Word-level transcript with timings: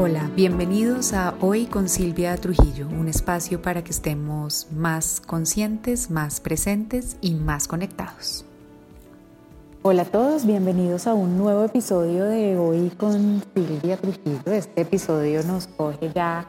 Hola, 0.00 0.30
bienvenidos 0.36 1.12
a 1.12 1.34
Hoy 1.40 1.66
con 1.66 1.88
Silvia 1.88 2.36
Trujillo, 2.36 2.86
un 2.86 3.08
espacio 3.08 3.60
para 3.60 3.82
que 3.82 3.90
estemos 3.90 4.68
más 4.70 5.20
conscientes, 5.20 6.08
más 6.08 6.38
presentes 6.38 7.16
y 7.20 7.34
más 7.34 7.66
conectados. 7.66 8.44
Hola 9.82 10.02
a 10.02 10.04
todos, 10.04 10.46
bienvenidos 10.46 11.08
a 11.08 11.14
un 11.14 11.36
nuevo 11.36 11.64
episodio 11.64 12.26
de 12.26 12.56
Hoy 12.56 12.90
con 12.90 13.42
Silvia 13.52 13.96
Trujillo. 13.96 14.40
Este 14.46 14.82
episodio 14.82 15.42
nos 15.42 15.66
coge 15.66 16.12
ya 16.14 16.46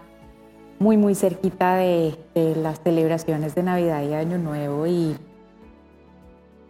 muy 0.78 0.98
muy 0.98 1.16
cerquita 1.16 1.78
de, 1.78 2.20
las 2.36 2.80
celebraciones 2.84 3.56
de 3.56 3.64
Navidad 3.64 4.04
y 4.04 4.14
Año 4.14 4.38
Nuevo 4.38 4.86
y 4.86 5.18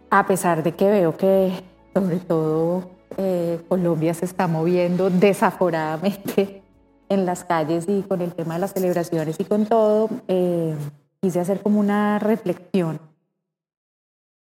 a 0.08 0.26
pesar 0.26 0.62
de 0.62 0.74
que 0.74 0.88
veo 0.90 1.14
que 1.14 1.62
sobre 1.92 2.20
todo 2.20 2.88
eh, 3.18 3.60
Colombia 3.68 4.14
se 4.14 4.24
está 4.24 4.46
moviendo 4.46 5.10
desaforadamente 5.10 6.59
en 7.10 7.26
las 7.26 7.44
calles 7.44 7.84
y 7.88 8.02
con 8.02 8.22
el 8.22 8.34
tema 8.34 8.54
de 8.54 8.60
las 8.60 8.72
celebraciones 8.72 9.38
y 9.38 9.44
con 9.44 9.66
todo, 9.66 10.08
eh, 10.28 10.74
quise 11.20 11.40
hacer 11.40 11.60
como 11.60 11.80
una 11.80 12.18
reflexión 12.20 13.00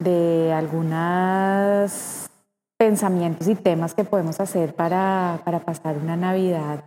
de 0.01 0.53
algunos 0.53 2.29
pensamientos 2.77 3.47
y 3.47 3.55
temas 3.55 3.95
que 3.95 4.05
podemos 4.05 4.41
hacer 4.41 4.75
para, 4.75 5.41
para 5.45 5.61
pasar 5.61 5.97
una 5.97 6.17
Navidad 6.17 6.85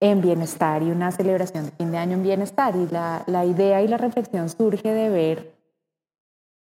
en 0.00 0.20
bienestar 0.20 0.82
y 0.82 0.90
una 0.90 1.12
celebración 1.12 1.66
de 1.66 1.70
fin 1.72 1.92
de 1.92 1.98
año 1.98 2.14
en 2.14 2.22
bienestar. 2.24 2.74
Y 2.74 2.88
la, 2.88 3.22
la 3.26 3.44
idea 3.44 3.82
y 3.82 3.88
la 3.88 3.98
reflexión 3.98 4.48
surge 4.48 4.92
de 4.92 5.08
ver, 5.08 5.54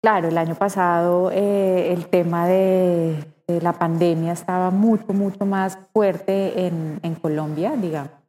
claro, 0.04 0.28
el 0.28 0.38
año 0.38 0.56
pasado 0.56 1.32
eh, 1.32 1.92
el 1.94 2.08
tema 2.10 2.48
de, 2.48 3.26
la 3.48 3.74
pandemia 3.74 4.34
estaba 4.34 4.72
mucho, 4.72 5.14
mucho 5.14 5.46
más 5.46 5.78
fuerte 5.94 6.68
en 6.68 7.16
Colombia, 7.22 7.76
digamos. 7.76 8.25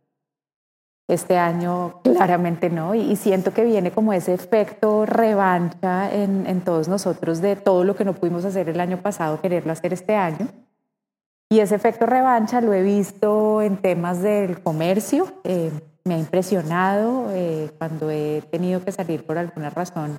Este 1.09 1.39
año 1.39 2.01
claramente 2.03 2.69
no, 2.69 2.95
y, 2.97 3.15
siento 3.15 3.53
que 3.53 3.65
viene 3.65 3.93
como 3.93 4.13
ese 4.13 4.35
efecto 4.35 5.07
revancha 5.07 6.13
en, 6.13 6.47
en, 6.47 6.63
todos 6.63 6.89
nosotros 6.89 7.41
de 7.41 7.55
todo 7.55 7.85
lo 7.85 7.95
que 7.95 8.05
no 8.05 8.15
pudimos 8.15 8.45
hacer 8.45 8.69
el 8.69 8.81
año 8.81 8.99
pasado, 8.99 9.41
quererlo 9.41 9.73
hacer 9.73 9.93
este 9.93 10.17
año. 10.17 10.49
Y 11.49 11.61
ese 11.61 11.77
efecto 11.77 12.07
revancha 12.07 12.61
lo 12.61 12.73
he 12.73 12.83
visto 12.83 13.63
en 13.63 13.77
temas 13.77 14.21
del 14.21 14.61
comercio, 14.63 15.33
eh, 15.45 15.71
me 16.03 16.15
ha 16.15 16.19
impresionado 16.19 17.29
eh, 17.31 17.71
cuando 17.79 18.11
he 18.11 18.43
tenido 18.51 18.85
que 18.85 18.91
salir 18.91 19.25
por 19.25 19.39
alguna 19.39 19.71
razón 19.71 20.19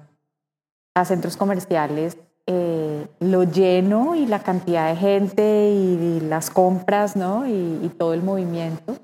a 0.96 1.04
centros 1.04 1.36
comerciales, 1.36 2.18
eh, 2.46 3.08
lo 3.20 3.44
lleno 3.44 4.16
y 4.16 4.26
la 4.26 4.40
cantidad 4.40 4.88
de 4.88 4.96
gente 4.96 5.70
y, 5.70 6.22
las 6.22 6.50
compras, 6.50 7.18
¿no? 7.18 7.46
Y, 7.46 7.82
y 7.84 7.90
todo 7.90 8.14
el 8.14 8.24
movimiento. 8.24 8.96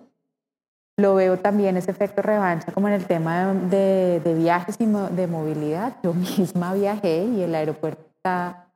Lo 1.04 1.16
veo 1.16 1.38
también 1.38 1.76
ese 1.76 1.92
efecto 1.92 2.22
revancha 2.22 2.72
como 2.72 2.88
en 2.88 2.94
el 2.94 3.04
tema 3.04 3.54
de, 3.54 4.22
viajes 4.38 4.78
y 4.80 4.86
de 4.86 5.28
movilidad. 5.28 5.98
Yo 6.02 6.14
misma 6.38 6.74
viajé 6.74 7.26
y 7.26 7.42
el 7.42 7.54
aeropuerto 7.54 8.06
está 8.16 8.70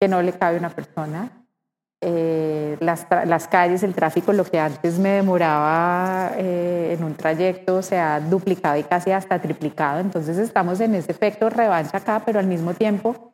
que 0.00 0.06
no 0.06 0.22
le 0.22 0.32
cabe 0.32 0.58
una 0.58 0.70
persona. 0.70 1.28
Eh, 2.00 2.76
las, 2.78 3.08
las, 3.24 3.48
calles, 3.48 3.82
el 3.82 3.96
tráfico, 3.96 4.32
lo 4.32 4.44
que 4.44 4.60
antes 4.60 5.00
me 5.00 5.08
demoraba 5.08 6.30
eh, 6.36 6.94
en 6.96 7.02
un 7.02 7.16
trayecto 7.16 7.82
se 7.82 7.98
ha 7.98 8.20
duplicado 8.20 8.76
y 8.76 8.84
casi 8.84 9.10
hasta 9.10 9.40
triplicado. 9.40 9.98
Entonces 9.98 10.38
estamos 10.38 10.78
en 10.78 10.94
ese 10.94 11.10
efecto 11.10 11.50
revancha 11.50 11.96
acá, 11.96 12.22
pero 12.24 12.38
al 12.38 12.46
mismo 12.46 12.74
tiempo 12.74 13.32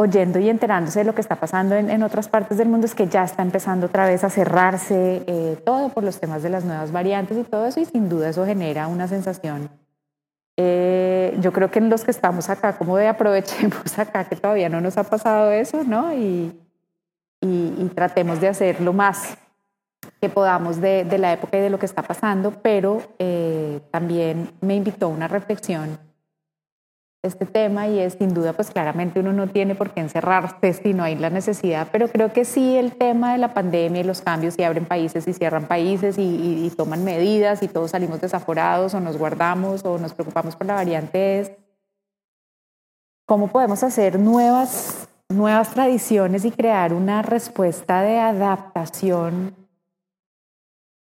oyendo 0.00 0.38
y 0.38 0.48
enterándose 0.48 1.00
de 1.00 1.04
lo 1.04 1.14
que 1.14 1.20
está 1.20 1.36
pasando 1.36 1.74
en, 1.74 2.02
otras 2.02 2.28
partes 2.28 2.56
del 2.58 2.68
mundo 2.68 2.86
es 2.86 2.94
que 2.94 3.06
ya 3.06 3.22
está 3.22 3.42
empezando 3.42 3.86
otra 3.86 4.06
vez 4.06 4.24
a 4.24 4.30
cerrarse 4.30 5.22
eh, 5.26 5.58
todo 5.64 5.90
por 5.90 6.02
los 6.04 6.18
temas 6.18 6.42
de 6.42 6.48
las 6.48 6.64
nuevas 6.64 6.90
variantes 6.90 7.36
y 7.36 7.44
todo 7.44 7.66
eso 7.66 7.80
y 7.80 7.84
sin 7.84 8.08
duda 8.08 8.30
eso 8.30 8.46
genera 8.46 8.88
una 8.88 9.06
sensación. 9.06 9.68
Eh, 10.56 11.36
yo 11.40 11.52
creo 11.52 11.70
que 11.70 11.78
en 11.78 11.90
los 11.90 12.04
que 12.04 12.10
estamos 12.10 12.48
acá, 12.48 12.76
como 12.76 12.96
de 12.96 13.08
aprovechemos 13.08 13.98
acá 13.98 14.24
que 14.24 14.36
todavía 14.36 14.68
no 14.68 14.80
nos 14.80 14.96
ha 14.98 15.04
pasado 15.04 15.50
eso, 15.52 15.84
¿no? 15.84 16.14
Y, 16.14 16.58
y, 17.40 17.90
tratemos 17.94 18.40
de 18.40 18.48
hacer 18.48 18.80
lo 18.80 18.92
más 18.92 19.36
que 20.20 20.28
podamos 20.28 20.80
de, 20.80 21.04
de, 21.04 21.18
la 21.18 21.32
época 21.32 21.58
y 21.58 21.60
de 21.60 21.70
lo 21.70 21.78
que 21.78 21.86
está 21.86 22.02
pasando, 22.02 22.52
pero 22.62 23.02
eh, 23.18 23.80
también 23.90 24.52
me 24.60 24.74
invitó 24.74 25.06
a 25.06 25.08
una 25.08 25.28
reflexión 25.28 25.98
este 27.22 27.44
tema 27.44 27.86
y 27.86 27.98
es 27.98 28.14
sin 28.14 28.32
duda, 28.32 28.54
pues 28.54 28.70
claramente 28.70 29.20
uno 29.20 29.32
no 29.32 29.46
tiene 29.46 29.74
por 29.74 29.90
qué 29.90 30.00
encerrarse 30.00 30.72
si 30.72 30.94
no 30.94 31.02
hay 31.02 31.16
la 31.16 31.28
necesidad, 31.28 31.88
pero 31.92 32.08
creo 32.08 32.32
que 32.32 32.46
sí 32.46 32.76
el 32.76 32.92
tema 32.92 33.32
de 33.32 33.38
la 33.38 33.52
pandemia 33.52 34.00
y 34.00 34.04
los 34.04 34.22
cambios, 34.22 34.54
si 34.54 34.62
abren 34.62 34.86
países 34.86 35.28
y 35.28 35.34
cierran 35.34 35.66
países 35.66 36.16
y, 36.18 36.72
toman 36.76 37.04
medidas 37.04 37.62
y 37.62 37.68
todos 37.68 37.90
salimos 37.90 38.22
desaforados 38.22 38.94
o 38.94 39.00
nos 39.00 39.18
guardamos 39.18 39.84
o 39.84 39.98
nos 39.98 40.14
preocupamos 40.14 40.56
por 40.56 40.66
la 40.66 40.74
variante 40.74 41.40
es 41.40 41.52
cómo 43.26 43.48
podemos 43.48 43.82
hacer 43.82 44.18
nuevas, 44.18 45.08
nuevas 45.28 45.70
tradiciones 45.70 46.46
y 46.46 46.50
crear 46.52 46.94
una 46.94 47.20
respuesta 47.20 48.00
de 48.00 48.18
adaptación 48.18 49.59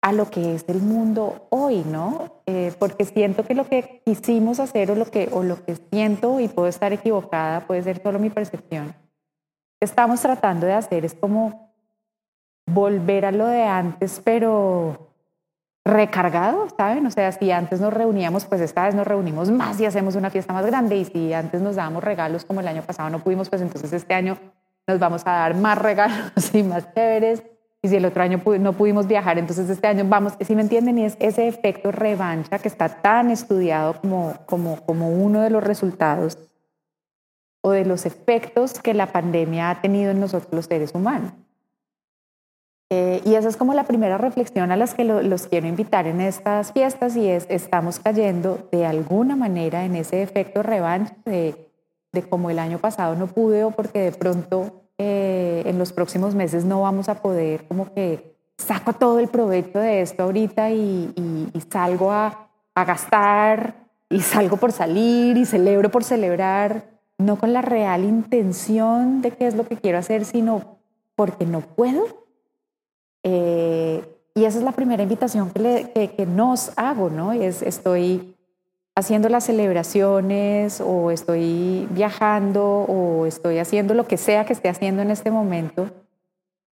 a 0.06 0.12
lo 0.12 0.30
que 0.30 0.54
es 0.54 0.64
el 0.68 0.80
mundo 0.82 1.48
hoy, 1.50 1.82
¿no? 1.84 2.40
Eh, 2.46 2.72
porque 2.78 3.04
siento 3.04 3.44
que 3.44 3.56
lo 3.56 3.68
que 3.68 4.02
quisimos 4.04 4.60
hacer 4.60 4.92
o 4.92 4.94
lo 4.94 5.06
que, 5.06 5.28
o 5.32 5.42
lo 5.42 5.64
que 5.64 5.74
siento, 5.90 6.38
y 6.38 6.46
puedo 6.46 6.68
estar 6.68 6.92
equivocada, 6.92 7.66
puede 7.66 7.82
ser 7.82 8.00
solo 8.00 8.20
mi 8.20 8.30
percepción, 8.30 8.94
estamos 9.80 10.20
tratando 10.20 10.64
de 10.64 10.74
hacer 10.74 11.04
es 11.04 11.12
como 11.12 11.72
volver 12.66 13.26
a 13.26 13.32
lo 13.32 13.48
de 13.48 13.64
antes, 13.64 14.20
pero 14.24 15.08
recargado, 15.84 16.68
¿saben? 16.76 17.04
O 17.04 17.10
sea, 17.10 17.32
si 17.32 17.50
antes 17.50 17.80
nos 17.80 17.92
reuníamos, 17.92 18.44
pues 18.44 18.60
esta 18.60 18.84
vez 18.84 18.94
nos 18.94 19.08
reunimos 19.08 19.50
más 19.50 19.80
y 19.80 19.86
hacemos 19.86 20.14
una 20.14 20.30
fiesta 20.30 20.52
más 20.52 20.66
grande, 20.66 20.98
y 20.98 21.04
si 21.04 21.32
antes 21.32 21.60
nos 21.60 21.74
dábamos 21.74 22.04
regalos 22.04 22.44
como 22.44 22.60
el 22.60 22.68
año 22.68 22.82
pasado 22.82 23.10
no 23.10 23.24
pudimos, 23.24 23.50
pues 23.50 23.60
entonces 23.60 23.92
este 23.92 24.14
año 24.14 24.38
nos 24.86 25.00
vamos 25.00 25.26
a 25.26 25.32
dar 25.32 25.56
más 25.56 25.76
regalos 25.76 26.30
y 26.54 26.62
más 26.62 26.94
chéveres 26.94 27.42
y 27.86 27.88
si 27.88 27.96
el 27.96 28.04
otro 28.04 28.22
año 28.22 28.42
no 28.60 28.72
pudimos 28.72 29.06
viajar, 29.06 29.38
entonces 29.38 29.70
este 29.70 29.86
año 29.86 30.04
vamos, 30.06 30.34
si 30.40 30.54
me 30.56 30.62
entienden, 30.62 30.98
y 30.98 31.04
es 31.04 31.16
ese 31.20 31.46
efecto 31.46 31.92
revancha 31.92 32.58
que 32.58 32.68
está 32.68 32.88
tan 32.88 33.30
estudiado 33.30 34.00
como, 34.00 34.34
como, 34.46 34.84
como 34.84 35.10
uno 35.10 35.40
de 35.40 35.50
los 35.50 35.62
resultados 35.62 36.36
o 37.62 37.70
de 37.70 37.84
los 37.84 38.04
efectos 38.04 38.80
que 38.80 38.92
la 38.92 39.06
pandemia 39.06 39.70
ha 39.70 39.80
tenido 39.80 40.10
en 40.10 40.20
nosotros 40.20 40.52
los 40.52 40.66
seres 40.66 40.94
humanos. 40.94 41.32
Eh, 42.90 43.20
y 43.24 43.34
esa 43.34 43.48
es 43.48 43.56
como 43.56 43.74
la 43.74 43.84
primera 43.84 44.18
reflexión 44.18 44.70
a 44.70 44.76
las 44.76 44.94
que 44.94 45.04
los 45.04 45.46
quiero 45.46 45.66
invitar 45.66 46.06
en 46.06 46.20
estas 46.20 46.72
fiestas 46.72 47.16
y 47.16 47.28
es, 47.28 47.46
estamos 47.48 47.98
cayendo 47.98 48.68
de 48.70 48.86
alguna 48.86 49.34
manera 49.34 49.84
en 49.84 49.96
ese 49.96 50.22
efecto 50.22 50.62
revancha 50.62 51.16
de, 51.24 51.72
de 52.12 52.22
como 52.28 52.50
el 52.50 52.58
año 52.60 52.78
pasado 52.78 53.16
no 53.16 53.26
pude 53.26 53.64
o 53.64 53.72
porque 53.72 54.00
de 54.00 54.12
pronto 54.12 54.85
eh, 54.98 55.62
en 55.66 55.78
los 55.78 55.92
próximos 55.92 56.34
meses 56.34 56.64
no 56.64 56.82
vamos 56.82 57.08
a 57.08 57.20
poder 57.20 57.66
como 57.66 57.92
que 57.92 58.36
saco 58.56 58.94
todo 58.94 59.18
el 59.18 59.28
provecho 59.28 59.78
de 59.78 60.00
esto 60.00 60.22
ahorita 60.22 60.70
y, 60.70 61.52
salgo 61.70 62.10
a, 62.12 62.48
a, 62.74 62.84
gastar 62.84 63.74
y 64.08 64.20
salgo 64.20 64.56
por 64.56 64.72
salir 64.72 65.36
y 65.36 65.44
celebro 65.44 65.90
por 65.90 66.04
celebrar, 66.04 66.88
no 67.18 67.36
con 67.36 67.52
la 67.52 67.62
real 67.62 68.04
intención 68.04 69.20
de 69.20 69.32
qué 69.32 69.46
es 69.46 69.54
lo 69.54 69.66
que 69.66 69.76
quiero 69.76 69.98
hacer, 69.98 70.24
sino 70.24 70.78
porque 71.14 71.44
no 71.44 71.60
puedo. 71.60 72.26
Eh, 73.22 74.04
y 74.34 74.44
esa 74.44 74.58
es 74.58 74.64
la 74.64 74.72
primera 74.72 75.02
invitación 75.02 75.50
que, 75.50 75.58
le, 75.58 75.90
que, 75.92 76.10
que 76.12 76.26
nos 76.26 76.72
hago, 76.76 77.10
¿no? 77.10 77.32
Es, 77.32 77.62
estoy 77.62 78.35
haciendo 78.96 79.28
las 79.28 79.44
celebraciones 79.44 80.80
o 80.80 81.10
estoy 81.10 81.86
viajando 81.90 82.64
o 82.64 83.26
estoy 83.26 83.58
haciendo 83.58 83.92
lo 83.92 84.08
que 84.08 84.16
sea 84.16 84.46
que 84.46 84.54
esté 84.54 84.70
haciendo 84.70 85.02
en 85.02 85.10
este 85.10 85.30
momento 85.30 85.90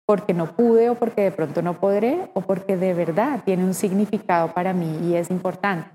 porque 0.07 0.33
no 0.33 0.57
pude 0.57 0.89
o 0.89 0.95
porque 0.95 1.23
de 1.23 1.31
pronto 1.31 1.61
no 1.61 1.79
podré 1.79 2.31
o 2.33 2.41
porque 2.41 2.77
de 2.77 2.95
verdad 2.95 3.43
tiene 3.45 3.65
un 3.65 3.75
significado 3.75 4.55
para 4.55 4.73
mí 4.73 4.99
y 5.09 5.15
es 5.15 5.31
importante. 5.31 5.91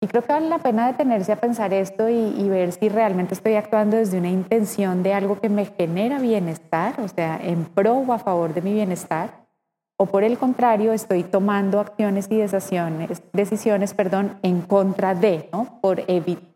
Y 0.00 0.06
creo 0.06 0.22
que 0.22 0.32
vale 0.32 0.48
la 0.48 0.58
pena 0.58 0.86
detenerse 0.86 1.32
a 1.32 1.40
pensar 1.40 1.72
esto 1.72 2.08
y, 2.08 2.14
y, 2.14 2.48
ver 2.48 2.72
si 2.72 2.88
realmente 2.88 3.34
estoy 3.34 3.54
actuando 3.54 3.96
desde 3.96 4.18
una 4.18 4.30
intención 4.30 5.02
de 5.02 5.12
algo 5.12 5.40
que 5.40 5.48
me 5.48 5.66
genera 5.66 6.20
bienestar, 6.20 7.00
o 7.00 7.08
sea, 7.08 7.38
en 7.42 7.64
pro 7.64 7.94
o 7.94 8.12
a 8.12 8.20
favor 8.20 8.54
de 8.54 8.62
mi 8.62 8.72
bienestar, 8.72 9.47
o 10.00 10.06
por 10.06 10.22
el 10.22 10.38
contrario 10.38 10.92
estoy 10.92 11.24
tomando 11.24 11.80
acciones 11.80 12.28
y 12.30 12.36
decisiones, 12.36 13.20
decisiones 13.32 13.94
perdón, 13.94 14.38
en 14.42 14.62
contra 14.62 15.16
de, 15.16 15.48
¿no? 15.52 15.80
Por 15.82 16.04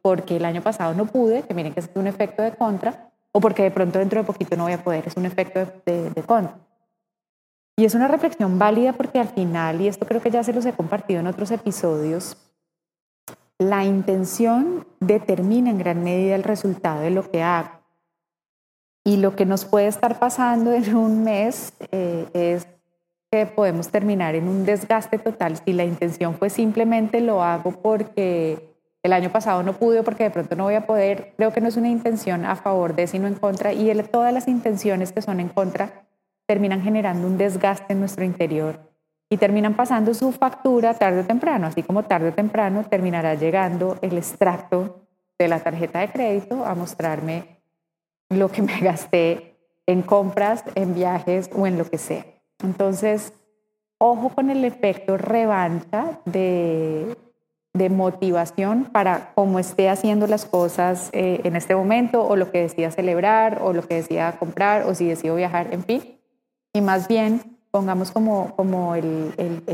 porque 0.00 0.36
el 0.36 0.44
año 0.44 0.62
pasado 0.62 0.94
no 0.94 1.06
pude, 1.06 1.42
que 1.42 1.52
miren 1.52 1.74
que 1.74 1.80
es 1.80 1.90
un 1.94 2.06
efecto 2.06 2.42
de 2.42 2.52
contra, 2.52 3.10
o 3.32 3.40
porque 3.40 3.64
de 3.64 3.72
pronto 3.72 3.98
dentro 3.98 4.20
de 4.20 4.26
poquito 4.26 4.56
no 4.56 4.64
voy 4.64 4.74
a 4.74 4.84
poder, 4.84 5.08
es 5.08 5.16
un 5.16 5.26
efecto 5.26 5.66
de, 5.84 6.10
de 6.10 6.22
contra. 6.22 6.56
Y 7.76 7.84
es 7.84 7.96
una 7.96 8.06
reflexión 8.06 8.60
válida 8.60 8.92
porque 8.92 9.18
al 9.18 9.28
final, 9.28 9.80
y 9.80 9.88
esto 9.88 10.06
creo 10.06 10.22
que 10.22 10.30
ya 10.30 10.44
se 10.44 10.52
los 10.52 10.64
he 10.64 10.72
compartido 10.72 11.18
en 11.18 11.26
otros 11.26 11.50
episodios, 11.50 12.36
la 13.58 13.84
intención 13.84 14.86
determina 15.00 15.70
en 15.70 15.78
gran 15.78 16.04
medida 16.04 16.36
el 16.36 16.44
resultado 16.44 17.00
de 17.00 17.10
lo 17.10 17.28
que 17.28 17.42
hago. 17.42 17.70
Y 19.04 19.16
lo 19.16 19.34
que 19.34 19.46
nos 19.46 19.64
puede 19.64 19.88
estar 19.88 20.20
pasando 20.20 20.72
en 20.72 20.94
un 20.94 21.24
mes 21.24 21.72
eh, 21.90 22.28
es 22.34 22.68
que 23.32 23.46
podemos 23.46 23.88
terminar 23.88 24.34
en 24.34 24.46
un 24.46 24.66
desgaste 24.66 25.18
total 25.18 25.56
si 25.56 25.72
la 25.72 25.84
intención 25.84 26.34
fue 26.34 26.50
simplemente 26.50 27.22
lo 27.22 27.42
hago 27.42 27.72
porque 27.72 28.68
el 29.02 29.12
año 29.14 29.30
pasado 29.30 29.62
no 29.62 29.72
pude 29.72 30.02
porque 30.02 30.24
de 30.24 30.30
pronto 30.30 30.54
no 30.54 30.64
voy 30.64 30.74
a 30.74 30.86
poder. 30.86 31.32
Creo 31.38 31.50
que 31.50 31.62
no 31.62 31.68
es 31.68 31.78
una 31.78 31.88
intención 31.88 32.44
a 32.44 32.56
favor 32.56 32.94
de, 32.94 33.06
sino 33.06 33.26
en 33.26 33.34
contra. 33.34 33.72
Y 33.72 33.90
todas 34.02 34.34
las 34.34 34.48
intenciones 34.48 35.12
que 35.12 35.22
son 35.22 35.40
en 35.40 35.48
contra 35.48 36.04
terminan 36.46 36.82
generando 36.82 37.26
un 37.26 37.38
desgaste 37.38 37.94
en 37.94 38.00
nuestro 38.00 38.22
interior 38.22 38.78
y 39.30 39.38
terminan 39.38 39.74
pasando 39.74 40.12
su 40.12 40.30
factura 40.32 40.92
tarde 40.92 41.20
o 41.20 41.24
temprano, 41.24 41.66
así 41.66 41.82
como 41.82 42.02
tarde 42.02 42.28
o 42.28 42.34
temprano 42.34 42.84
terminará 42.84 43.34
llegando 43.34 43.96
el 44.02 44.18
extracto 44.18 45.06
de 45.38 45.48
la 45.48 45.60
tarjeta 45.60 46.00
de 46.00 46.10
crédito 46.10 46.66
a 46.66 46.74
mostrarme 46.74 47.62
lo 48.28 48.50
que 48.50 48.60
me 48.60 48.78
gasté 48.78 49.56
en 49.86 50.02
compras, 50.02 50.64
en 50.74 50.94
viajes 50.94 51.48
o 51.54 51.66
en 51.66 51.78
lo 51.78 51.88
que 51.88 51.96
sea. 51.96 52.26
Entonces, 52.62 53.32
ojo 53.98 54.30
con 54.30 54.50
el 54.50 54.64
efecto 54.64 55.16
revancha 55.16 56.20
de, 56.24 57.16
motivación 57.90 58.84
para 58.84 59.32
cómo 59.34 59.58
esté 59.58 59.88
haciendo 59.88 60.26
las 60.26 60.44
cosas 60.44 61.10
eh, 61.12 61.40
en 61.44 61.56
este 61.56 61.74
momento 61.74 62.24
o 62.24 62.36
lo 62.36 62.50
que 62.52 62.60
decida 62.60 62.90
celebrar 62.90 63.60
o 63.62 63.72
lo 63.72 63.82
que 63.82 63.94
decida 63.94 64.38
comprar 64.38 64.84
o 64.86 64.94
si 64.94 65.06
decido 65.06 65.34
viajar, 65.34 65.72
en 65.72 65.82
fin. 65.82 66.20
Y 66.72 66.80
más 66.80 67.08
bien 67.08 67.58
pongamos 67.70 68.12
como, 68.12 68.94
el, 68.94 69.32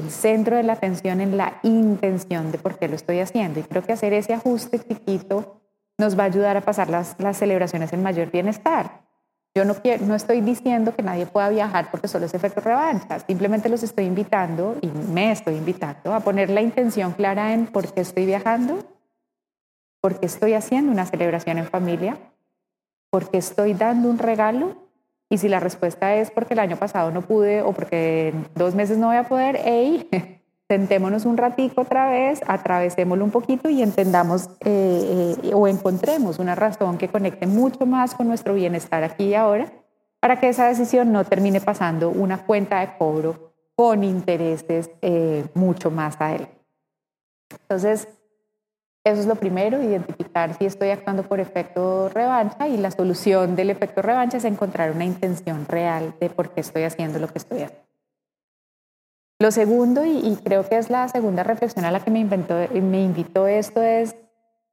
centro 0.09 0.57
de 0.57 0.63
la 0.63 0.75
atención 0.75 1.21
en 1.21 1.37
la 1.37 1.59
intención 1.63 2.53
de 2.53 2.59
por 2.59 2.79
qué 2.79 2.89
lo 2.89 2.95
estoy 2.95 3.19
haciendo. 3.21 3.61
Y 3.61 3.65
creo 3.65 3.83
que 3.83 3.93
hacer 3.93 4.13
ese 4.13 4.33
ajuste 4.33 4.79
chiquito 4.79 5.61
nos 5.99 6.19
va 6.19 6.23
a 6.23 6.27
ayudar 6.27 6.57
a 6.57 6.61
pasar 6.61 6.89
las 6.89 7.37
celebraciones 7.37 7.93
en 7.93 8.03
mayor 8.03 8.31
bienestar. 8.31 9.08
Yo 9.55 9.65
no, 9.65 9.75
quiero, 9.75 10.07
no 10.07 10.15
estoy 10.15 10.41
diciendo 10.41 10.95
que 10.95 11.03
nadie 11.03 11.27
pueda 11.27 11.49
viajar 11.49 11.91
porque 11.91 12.07
solo 12.07 12.27
es 12.27 12.35
efecto 12.35 12.61
revancha, 12.61 13.19
simplemente 13.21 13.69
los 13.69 13.83
estoy 13.83 14.05
invitando 14.05 14.77
y 14.81 14.89
me 14.89 15.33
estoy 15.33 15.57
invitando 15.57 16.15
a 16.15 16.21
poner 16.21 16.51
la 16.51 16.61
intención 16.61 17.13
clara 17.13 17.53
en 17.53 17.67
por 17.67 17.93
qué 17.93 18.03
estoy 18.03 18.27
viajando, 18.27 18.85
por 20.01 20.21
qué 20.21 20.27
estoy 20.27 20.55
haciendo 20.55 20.93
una 20.93 21.07
celebración 21.07 21.59
en 21.59 21.67
familia, 21.67 22.19
por 23.11 23.31
qué 23.31 23.39
estoy 23.39 23.75
dando 23.75 24.09
un 24.09 24.19
regalo 24.19 24.77
y 25.31 25.39
si 25.39 25.49
la 25.49 25.61
respuesta 25.61 26.15
es 26.15 26.31
porque 26.31 26.55
el 26.55 26.61
año 26.61 26.77
pasado 26.77 27.11
no 27.11 27.23
pude 27.23 27.63
o 27.63 27.73
porque 27.73 28.29
en 28.29 28.49
dos 28.55 28.75
meses 28.75 28.97
no 28.97 29.09
voy 29.09 29.17
a 29.17 29.25
poder, 29.25 29.61
hey, 29.65 30.38
sentémonos 30.69 31.25
un 31.25 31.39
ratico 31.39 31.81
otra 31.81 32.11
vez, 32.11 32.41
atravesémoslo 32.47 33.25
un 33.25 33.31
poquito 33.31 33.71
y 33.71 33.83
entendamos 33.83 34.51
eh, 34.65 35.35
eh, 35.43 35.55
o 35.55 35.67
encontremos 35.67 36.39
una 36.39 36.55
razón 36.55 36.99
que 36.99 37.09
conecte 37.09 37.47
mucho 37.47 37.87
más 37.87 38.15
con 38.15 38.29
nuestro 38.29 38.55
bienestar 38.55 39.03
aquí 39.03 39.25
y 39.25 39.35
ahora 39.35 39.73
para 40.21 40.39
que 40.39 40.49
esa 40.49 40.67
decisión 40.67 41.11
no 41.11 41.25
termine 41.25 41.61
pasando 41.61 42.11
una 42.11 42.45
cuenta 42.45 42.81
de 42.81 42.97
cobro 42.99 43.55
con 43.75 44.05
intereses 44.05 44.91
eh, 45.01 45.47
mucho 45.55 45.91
más 45.91 46.21
adelante. 46.21 46.59
Entonces, 47.51 48.09
eso 49.05 49.21
es 49.21 49.27
lo 49.27 49.37
primero, 49.37 49.83
identificar 49.83 50.53
si 50.59 50.67
estoy 50.67 50.91
actuando 50.91 51.23
por 51.23 51.41
efecto 51.41 52.11
revancha 52.11 52.69
y 52.69 52.77
la 52.77 52.91
solución 52.91 53.57
del 53.57 53.71
efecto 53.71 54.03
revancha 54.03 54.37
es 54.37 54.45
encontrar 54.45 54.91
una 54.91 55.05
intención 55.05 55.65
real 55.67 56.15
de 56.21 56.29
por 56.29 56.51
qué 56.51 56.61
estoy 56.61 56.83
haciendo 56.83 57.19
lo 57.19 57.29
que 57.29 57.39
estoy 57.39 57.63
haciendo. 57.63 57.88
Lo 59.41 59.53
segundo, 59.53 60.05
y, 60.05 60.37
creo 60.43 60.69
que 60.69 60.79
es 60.79 60.91
la 60.91 61.09
segunda 61.09 61.45
reflexión 61.45 61.85
a 61.85 61.93
la 61.93 62.01
que 62.01 62.11
me, 62.11 62.19
inventó, 62.19 62.55
me 62.73 63.03
invitó 63.03 63.47
esto, 63.47 63.81
es, 63.83 64.17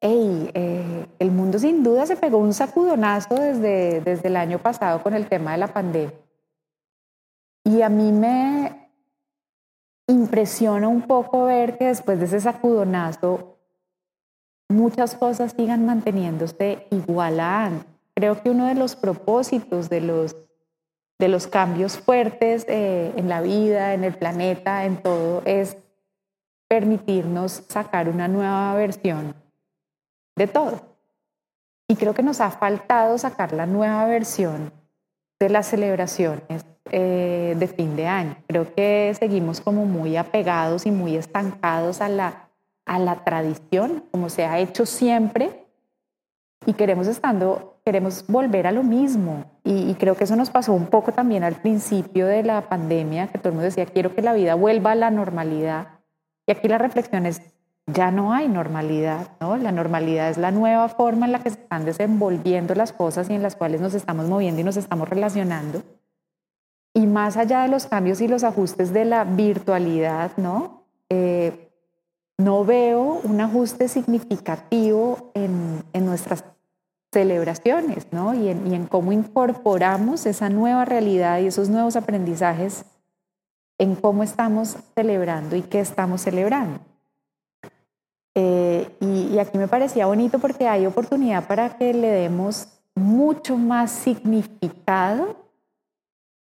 hey, 0.01 0.49
eh, 0.55 1.05
el 1.19 1.31
mundo 1.31 1.59
sin 1.59 1.83
duda 1.83 2.07
se 2.07 2.15
pegó 2.15 2.39
un 2.39 2.53
sacudonazo 2.53 3.35
desde, 3.35 4.01
desde 4.01 4.27
el 4.27 4.37
año 4.37 4.57
pasado 4.57 5.03
con 5.03 5.13
el 5.13 5.27
tema 5.27 5.51
de 5.51 5.57
la 5.59 5.67
pandemia. 5.67 6.13
Y 7.63 7.83
a 7.83 7.89
mí 7.89 8.11
me 8.11 8.89
impresiona 10.07 10.87
un 10.87 11.03
poco 11.03 11.45
ver 11.45 11.77
que 11.77 11.85
después 11.85 12.19
de 12.19 12.25
ese 12.25 12.39
sacudonazo 12.39 13.57
muchas 14.69 15.15
cosas 15.15 15.53
sigan 15.55 15.85
manteniéndose 15.85 16.87
igual 16.89 17.39
a 17.39 17.65
antes. 17.65 17.95
Creo 18.15 18.41
que 18.41 18.49
uno 18.49 18.65
de 18.65 18.75
los 18.75 18.95
propósitos 18.95 19.89
de 19.89 20.01
los 20.01 20.35
de 21.17 21.27
los 21.27 21.47
cambios 21.47 21.97
fuertes 21.97 22.65
eh, 22.67 23.13
en 23.15 23.29
la 23.29 23.41
vida, 23.41 23.93
en 23.93 24.03
el 24.03 24.15
planeta, 24.15 24.85
en 24.85 24.97
todo, 24.97 25.41
es 25.45 25.77
permitirnos 26.67 27.63
sacar 27.67 28.09
una 28.09 28.27
nueva 28.27 28.73
versión 28.75 29.35
de 30.35 30.47
todo. 30.47 30.81
Y 31.87 31.95
creo 31.95 32.13
que 32.13 32.23
nos 32.23 32.41
ha 32.41 32.51
faltado 32.51 33.17
sacar 33.17 33.53
la 33.53 33.65
nueva 33.65 34.05
versión 34.05 34.73
de 35.39 35.49
las 35.49 35.67
celebraciones 35.67 36.65
eh, 36.91 37.55
de 37.57 37.67
fin 37.67 37.95
de 37.95 38.07
año. 38.07 38.35
Creo 38.47 38.73
que 38.73 39.15
seguimos 39.17 39.61
como 39.61 39.85
muy 39.85 40.17
apegados 40.17 40.85
y 40.85 40.91
muy 40.91 41.15
estancados 41.15 42.01
a 42.01 42.09
la, 42.09 42.49
a 42.85 42.99
la 42.99 43.23
tradición, 43.23 44.03
como 44.11 44.29
se 44.29 44.45
ha 44.45 44.59
hecho 44.59 44.85
siempre, 44.85 45.65
y 46.65 46.73
queremos 46.73 47.07
estando, 47.07 47.74
queremos 47.85 48.25
volver 48.27 48.65
a 48.65 48.71
lo 48.71 48.81
mismo. 48.81 49.45
Y, 49.63 49.93
creo 49.95 50.15
que 50.15 50.23
eso 50.23 50.35
nos 50.35 50.49
pasó 50.49 50.73
un 50.73 50.87
poco 50.87 51.11
también 51.11 51.43
al 51.43 51.55
principio 51.55 52.25
de 52.25 52.41
la 52.41 52.67
pandemia, 52.67 53.27
que 53.27 53.37
todo 53.37 53.49
el 53.49 53.53
mundo 53.53 53.65
decía, 53.65 53.85
quiero 53.85 54.13
que 54.15 54.23
la 54.23 54.33
vida 54.33 54.55
vuelva 54.55 54.91
a 54.91 54.95
la 54.95 55.11
normalidad. 55.11 55.99
Y 56.47 56.51
aquí 56.51 56.67
la 56.67 56.79
reflexión 56.79 57.27
es, 57.27 57.41
ya 57.85 58.09
no 58.09 58.33
hay 58.33 58.47
normalidad, 58.47 59.27
¿no? 59.39 59.57
La 59.57 59.71
normalidad 59.71 60.31
es 60.31 60.37
la 60.39 60.49
nueva 60.49 60.89
forma 60.89 61.27
en 61.27 61.31
la 61.31 61.43
que 61.43 61.51
se 61.51 61.59
están 61.61 61.85
desenvolviendo 61.85 62.73
las 62.73 62.91
cosas 62.91 63.29
y 63.29 63.35
en 63.35 63.43
las 63.43 63.55
cuales 63.55 63.81
nos 63.81 63.93
estamos 63.93 64.27
moviendo 64.27 64.61
y 64.61 64.63
nos 64.63 64.77
estamos 64.77 65.07
relacionando. 65.07 65.83
Y 66.91 67.05
más 67.05 67.37
allá 67.37 67.61
de 67.61 67.67
los 67.67 67.85
cambios 67.85 68.19
y 68.19 68.27
los 68.27 68.43
ajustes 68.43 68.93
de 68.93 69.05
la 69.05 69.25
virtualidad, 69.25 70.31
¿no? 70.37 70.87
Eh, 71.09 71.71
no 72.39 72.65
veo 72.65 73.21
un 73.23 73.39
ajuste 73.41 73.87
significativo 73.87 75.31
en, 75.35 75.83
en 75.93 76.05
nuestras 76.05 76.43
celebraciones, 77.15 78.07
¿no? 78.11 78.33
Y 78.33 78.49
en, 78.49 78.87
cómo 78.87 79.13
incorporamos 79.13 80.25
esa 80.25 80.49
nueva 80.49 80.83
realidad 80.83 81.39
y 81.39 81.47
esos 81.47 81.69
nuevos 81.69 81.95
aprendizajes 81.95 82.83
en 83.77 83.95
cómo 83.95 84.21
estamos 84.21 84.75
celebrando 84.95 85.55
y 85.55 85.61
qué 85.61 85.79
estamos 85.79 86.23
celebrando. 86.23 86.81
Eh, 88.35 88.97
y, 88.99 89.37
aquí 89.39 89.57
me 89.57 89.69
parecía 89.69 90.07
bonito 90.07 90.39
porque 90.39 90.67
hay 90.67 90.85
oportunidad 90.85 91.47
para 91.47 91.77
que 91.77 91.93
le 91.93 92.09
demos 92.09 92.67
mucho 92.95 93.55
más 93.55 93.91
significado 93.91 95.37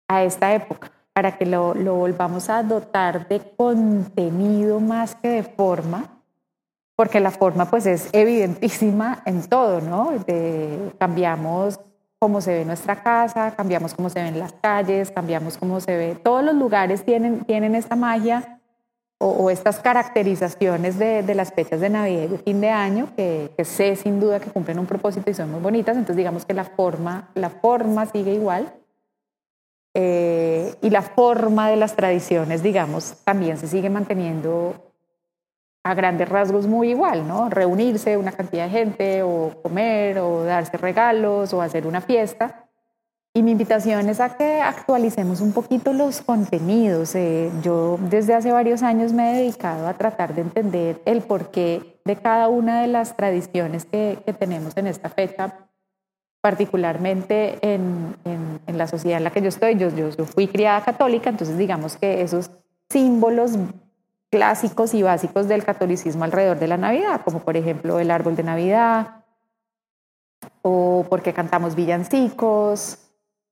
a 0.08 0.24
esta 0.24 0.54
época, 0.54 0.90
para 1.12 1.36
que 1.36 1.44
lo 1.44 1.74
volvamos 1.74 2.48
a 2.48 2.62
dotar 2.62 3.28
de 3.28 3.40
contenido 3.58 4.80
más 4.80 5.14
que 5.16 5.28
de 5.28 5.42
forma 5.42 6.21
porque 7.02 7.18
la 7.18 7.32
forma 7.32 7.64
pues 7.64 7.84
es 7.86 8.08
evidentísima 8.12 9.24
en 9.26 9.42
todo, 9.48 9.80
¿no? 9.80 10.12
cambiamos 10.98 11.80
cómo 12.20 12.40
se 12.40 12.54
ve 12.54 12.64
nuestra 12.64 13.02
casa, 13.02 13.56
cambiamos 13.56 13.92
cómo 13.92 14.08
se 14.08 14.22
ven 14.22 14.38
las 14.38 14.52
calles, 14.52 15.10
cambiamos 15.10 15.58
cómo 15.58 15.80
se 15.80 15.96
ve, 15.96 16.14
todos 16.14 16.44
los 16.44 16.54
lugares 16.54 17.04
tienen, 17.04 17.44
tienen 17.44 17.74
esta 17.74 17.96
magia 17.96 18.60
o, 19.18 19.50
estas 19.50 19.80
caracterizaciones 19.80 20.96
de, 20.96 21.24
de, 21.24 21.34
las 21.34 21.52
fechas 21.52 21.80
de 21.80 21.90
Navidad 21.90 22.22
y 22.22 22.28
de 22.28 22.38
fin 22.38 22.60
de 22.60 22.70
año 22.70 23.08
que, 23.16 23.50
sé 23.64 23.96
sin 23.96 24.20
duda 24.20 24.38
que 24.38 24.50
cumplen 24.50 24.78
un 24.78 24.86
propósito 24.86 25.28
y 25.28 25.34
son 25.34 25.50
muy 25.50 25.60
bonitas, 25.60 25.96
entonces 25.96 26.18
digamos 26.18 26.44
que 26.44 26.54
la 26.54 26.62
forma, 26.62 27.30
la 27.34 27.50
forma 27.50 28.06
sigue 28.06 28.32
igual. 28.32 28.72
Eh, 29.94 30.72
y 30.80 30.90
la 30.90 31.02
forma 31.02 31.68
de 31.68 31.76
las 31.76 31.96
tradiciones, 31.96 32.62
digamos, 32.62 33.16
también 33.24 33.56
se 33.56 33.66
sigue 33.66 33.90
manteniendo 33.90 34.91
a 35.84 35.94
grandes 35.94 36.28
rasgos 36.28 36.66
muy 36.66 36.90
igual, 36.90 37.26
¿no? 37.26 37.48
Reunirse 37.48 38.16
una 38.16 38.32
cantidad 38.32 38.64
de 38.64 38.70
gente 38.70 39.22
o 39.22 39.52
comer 39.62 40.18
o 40.18 40.44
darse 40.44 40.76
regalos 40.76 41.52
o 41.52 41.60
hacer 41.60 41.86
una 41.86 42.00
fiesta. 42.00 42.68
Y 43.34 43.42
mi 43.42 43.52
invitación 43.52 44.08
es 44.10 44.20
a 44.20 44.36
que 44.36 44.60
actualicemos 44.60 45.40
un 45.40 45.52
poquito 45.52 45.92
los 45.94 46.20
contenidos. 46.20 47.14
Eh, 47.14 47.50
yo 47.62 47.98
desde 47.98 48.34
hace 48.34 48.52
varios 48.52 48.82
años 48.82 49.12
me 49.12 49.32
he 49.32 49.38
dedicado 49.38 49.88
a 49.88 49.94
tratar 49.94 50.34
de 50.34 50.42
entender 50.42 51.00
el 51.06 51.22
porqué 51.22 51.98
de 52.04 52.16
cada 52.16 52.48
una 52.48 52.82
de 52.82 52.88
las 52.88 53.16
tradiciones 53.16 53.86
que, 53.86 54.18
tenemos 54.38 54.76
en 54.76 54.86
esta 54.86 55.08
fecha, 55.08 55.66
particularmente 56.42 57.58
en, 57.62 58.16
en, 58.24 58.78
la 58.78 58.86
sociedad 58.86 59.18
en 59.18 59.24
la 59.24 59.30
que 59.30 59.40
yo 59.40 59.48
estoy. 59.48 59.76
Yo, 59.78 59.88
yo, 59.88 60.10
yo 60.10 60.24
fui 60.26 60.46
criada 60.46 60.84
católica, 60.84 61.30
entonces 61.30 61.56
digamos 61.56 61.96
que 61.96 62.20
esos 62.20 62.50
símbolos 62.90 63.52
clásicos 64.32 64.94
y 64.94 65.02
básicos 65.02 65.46
del 65.46 65.62
catolicismo 65.62 66.24
alrededor 66.24 66.58
de 66.58 66.66
la 66.66 66.78
Navidad, 66.78 67.20
como 67.22 67.40
por 67.40 67.58
ejemplo 67.58 68.00
el 68.00 68.10
árbol 68.10 68.34
de 68.34 68.42
Navidad, 68.42 69.24
o 70.62 71.04
porque 71.10 71.34
cantamos 71.34 71.74
villancicos, 71.74 72.98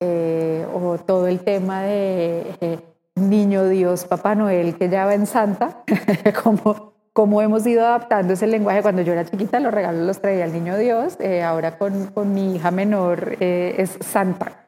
eh, 0.00 0.66
o 0.72 0.96
todo 0.96 1.28
el 1.28 1.40
tema 1.40 1.82
de 1.82 2.56
eh, 2.62 2.78
Niño 3.14 3.68
Dios, 3.68 4.06
Papá 4.06 4.34
Noel, 4.34 4.74
que 4.76 4.88
ya 4.88 5.04
va 5.04 5.12
en 5.12 5.26
Santa, 5.26 5.84
como, 6.42 6.94
como 7.12 7.42
hemos 7.42 7.66
ido 7.66 7.84
adaptando 7.84 8.32
ese 8.32 8.46
lenguaje. 8.46 8.80
Cuando 8.80 9.02
yo 9.02 9.12
era 9.12 9.26
chiquita 9.26 9.60
los 9.60 9.74
regalos 9.74 10.06
los 10.06 10.22
traía 10.22 10.46
el 10.46 10.54
Niño 10.54 10.78
Dios, 10.78 11.18
eh, 11.20 11.42
ahora 11.42 11.76
con, 11.76 12.06
con, 12.06 12.32
mi 12.32 12.56
hija 12.56 12.70
menor 12.70 13.36
es 13.38 13.98
Santa. 14.00 14.66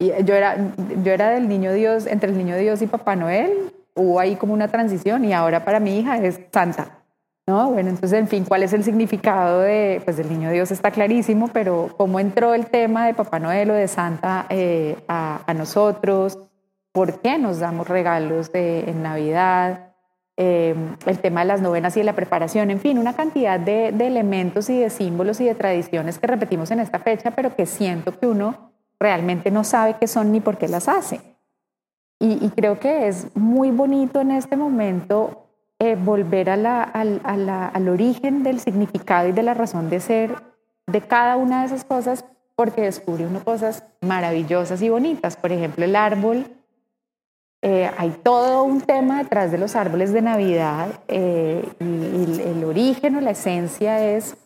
Yo 0.00 0.34
era, 0.34 0.56
yo 1.04 1.12
era 1.12 1.30
del 1.30 1.48
niño 1.48 1.72
Dios, 1.72 2.08
entre 2.08 2.30
el 2.30 2.36
niño 2.36 2.56
Dios 2.56 2.82
y 2.82 2.88
Papá 2.88 3.14
Noel, 3.14 3.72
hubo 3.94 4.20
ahí 4.20 4.36
como 4.36 4.52
una 4.52 4.68
transición 4.68 5.24
y 5.24 5.32
ahora 5.32 5.64
para 5.64 5.80
mi 5.80 5.98
hija 5.98 6.18
es 6.18 6.40
Santa. 6.52 6.98
¿No? 7.44 7.72
Bueno, 7.72 7.90
entonces, 7.90 8.16
en 8.20 8.28
fin, 8.28 8.44
¿cuál 8.44 8.62
es 8.62 8.72
el 8.72 8.84
significado 8.84 9.62
de, 9.62 10.00
pues 10.04 10.16
del 10.16 10.28
niño 10.28 10.52
Dios 10.52 10.70
está 10.70 10.92
clarísimo, 10.92 11.48
pero 11.48 11.90
cómo 11.96 12.20
entró 12.20 12.54
el 12.54 12.66
tema 12.66 13.06
de 13.06 13.14
Papá 13.14 13.40
Noel 13.40 13.72
o 13.72 13.74
de 13.74 13.88
Santa 13.88 14.46
eh, 14.48 14.96
a, 15.08 15.52
nosotros, 15.56 16.38
por 16.92 17.20
qué 17.20 17.38
nos 17.38 17.58
damos 17.58 17.88
regalos 17.88 18.50
en 18.54 19.02
Navidad, 19.02 19.92
eh, 20.38 20.74
el 21.04 21.18
tema 21.18 21.40
de 21.40 21.46
las 21.46 21.60
novenas 21.60 21.94
y 21.96 22.00
de 22.00 22.04
la 22.04 22.14
preparación, 22.14 22.70
en 22.70 22.80
fin, 22.80 22.98
una 22.98 23.14
cantidad 23.14 23.60
de, 23.60 23.88
elementos 23.88 24.70
y 24.70 24.78
de 24.78 24.88
símbolos 24.88 25.40
y 25.40 25.44
de 25.44 25.54
tradiciones 25.54 26.18
que 26.18 26.26
repetimos 26.26 26.70
en 26.70 26.80
esta 26.80 26.98
fecha, 27.00 27.32
pero 27.32 27.54
que 27.54 27.66
siento 27.66 28.18
que 28.18 28.26
uno 28.26 28.72
realmente 28.98 29.50
no 29.50 29.62
sabe 29.62 29.96
qué 30.00 30.06
son 30.06 30.32
ni 30.32 30.40
por 30.40 30.56
qué 30.56 30.68
las 30.68 30.88
hace. 30.88 31.31
Y, 32.24 32.50
creo 32.50 32.78
que 32.78 33.08
es 33.08 33.26
muy 33.34 33.72
bonito 33.72 34.20
en 34.20 34.30
este 34.30 34.56
momento 34.56 35.48
eh, 35.80 35.96
volver 35.96 36.50
a 36.50 36.56
la, 36.56 36.82
al 36.84 37.88
origen 37.88 38.44
del 38.44 38.60
significado 38.60 39.28
y 39.28 39.32
de 39.32 39.42
la 39.42 39.54
razón 39.54 39.90
de 39.90 39.98
ser 39.98 40.36
de 40.86 41.00
cada 41.00 41.36
una 41.36 41.60
de 41.60 41.66
esas 41.66 41.84
cosas, 41.84 42.24
porque 42.54 42.82
descubre 42.82 43.26
uno 43.26 43.42
cosas 43.42 43.84
maravillosas 44.02 44.80
y 44.82 44.88
bonitas. 44.88 45.36
Por 45.36 45.50
ejemplo, 45.50 45.84
el 45.84 45.96
árbol. 45.96 46.46
Eh, 47.60 47.90
hay 47.98 48.10
todo 48.10 48.62
un 48.62 48.80
tema 48.82 49.18
detrás 49.18 49.50
de 49.50 49.58
los 49.58 49.74
árboles 49.74 50.12
de 50.12 50.22
Navidad 50.22 51.00
eh, 51.08 51.68
y, 51.80 52.40
el 52.40 52.62
origen 52.62 53.16
o 53.16 53.20
la 53.20 53.32
esencia 53.32 54.04
es 54.14 54.36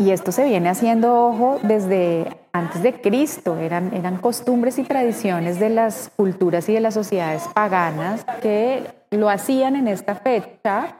y 0.00 0.12
esto 0.12 0.30
se 0.30 0.44
viene 0.44 0.68
haciendo, 0.68 1.26
ojo, 1.26 1.58
desde 1.64 2.28
antes 2.58 2.82
de 2.82 3.00
Cristo. 3.00 3.56
Eran, 3.56 3.94
eran 3.94 4.18
costumbres 4.18 4.78
y 4.78 4.84
tradiciones 4.84 5.58
de 5.58 5.70
las 5.70 6.10
culturas 6.16 6.68
y 6.68 6.74
de 6.74 6.80
las 6.80 6.94
sociedades 6.94 7.44
paganas 7.54 8.24
que 8.42 8.84
lo 9.10 9.30
hacían 9.30 9.76
en 9.76 9.88
esta 9.88 10.14
fecha, 10.14 10.96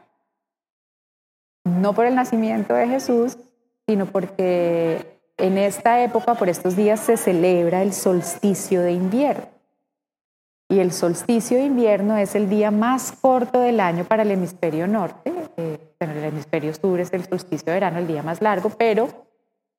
no 1.65 1.93
por 1.93 2.07
el 2.07 2.15
nacimiento 2.15 2.75
de 2.75 2.89
Jesús, 2.89 3.37
sino 3.87 4.07
porque 4.07 5.21
en 5.37 5.59
esta 5.59 6.03
época, 6.03 6.35
por 6.35 6.49
estos 6.49 6.77
días, 6.77 7.01
se 7.01 7.17
celebra 7.17 7.83
el 7.83 7.93
solsticio 7.93 8.83
de 8.83 8.93
invierno. 8.93 9.47
Y 10.71 10.81
el 10.81 10.93
solsticio 10.93 11.57
de 11.57 11.65
invierno 11.65 12.17
es 12.19 12.35
el 12.35 12.51
día 12.51 12.71
más 12.71 13.13
corto 13.13 13.61
del 13.61 13.81
año 13.81 14.05
para 14.05 14.23
el 14.23 14.31
hemisferio 14.31 14.87
norte. 14.87 15.33
Eh, 15.57 15.95
en 15.99 16.11
el 16.11 16.25
hemisferio 16.25 16.75
sur 16.75 17.01
es 17.01 17.13
el 17.13 17.25
solsticio 17.25 17.67
de 17.67 17.73
verano, 17.73 17.99
el 17.99 18.07
día 18.07 18.23
más 18.23 18.43
largo, 18.43 18.69
pero 18.71 19.28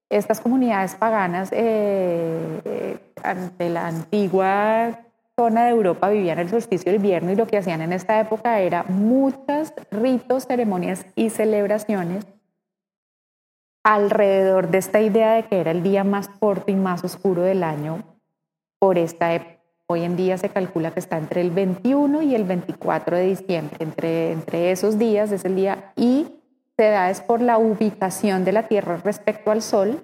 estas 0.09 0.41
comunidades 0.41 0.95
paganas 0.95 1.49
eh, 1.51 2.61
eh, 2.65 3.69
la 3.69 3.87
antigua 3.87 4.99
zona 5.37 5.65
de 5.65 5.69
Europa 5.69 6.09
vivían 6.09 6.39
el 6.39 6.49
solsticio 6.49 6.91
de 6.91 6.97
invierno 6.97 7.31
y 7.31 7.35
lo 7.35 7.47
que 7.47 7.57
hacían 7.57 7.81
en 7.81 7.93
esta 7.93 8.19
época 8.19 8.59
era 8.59 8.83
muchos 8.83 9.73
ritos, 9.91 10.47
ceremonias 10.47 11.05
y 11.15 11.29
celebraciones 11.29 12.25
alrededor 13.83 14.69
de 14.69 14.79
esta 14.79 14.99
idea 14.99 15.33
de 15.33 15.43
que 15.43 15.59
era 15.59 15.71
el 15.71 15.83
día 15.83 16.03
más 16.03 16.27
corto 16.27 16.71
y 16.71 16.75
más 16.75 17.03
oscuro 17.03 17.43
del 17.43 17.63
año 17.63 18.03
por 18.79 18.97
esta 18.97 19.33
época. 19.33 19.59
Hoy 19.87 20.03
en 20.03 20.15
día 20.15 20.37
se 20.37 20.49
calcula 20.49 20.91
que 20.91 20.99
está 20.99 21.17
entre 21.17 21.41
el 21.41 21.49
21 21.49 22.21
y 22.21 22.35
el 22.35 22.43
24 22.43 23.17
de 23.17 23.23
diciembre. 23.23 23.77
Entre, 23.79 24.31
entre 24.33 24.71
esos 24.71 24.99
días 24.99 25.31
es 25.31 25.45
el 25.45 25.55
día 25.55 25.93
y 25.95 26.27
se 26.79 26.91
da 26.91 27.09
es 27.09 27.19
por 27.19 27.41
la 27.41 27.57
ubicación 27.57 28.45
de 28.45 28.53
la 28.53 28.69
Tierra 28.69 29.01
respecto 29.03 29.51
al 29.51 29.61
Sol. 29.61 30.01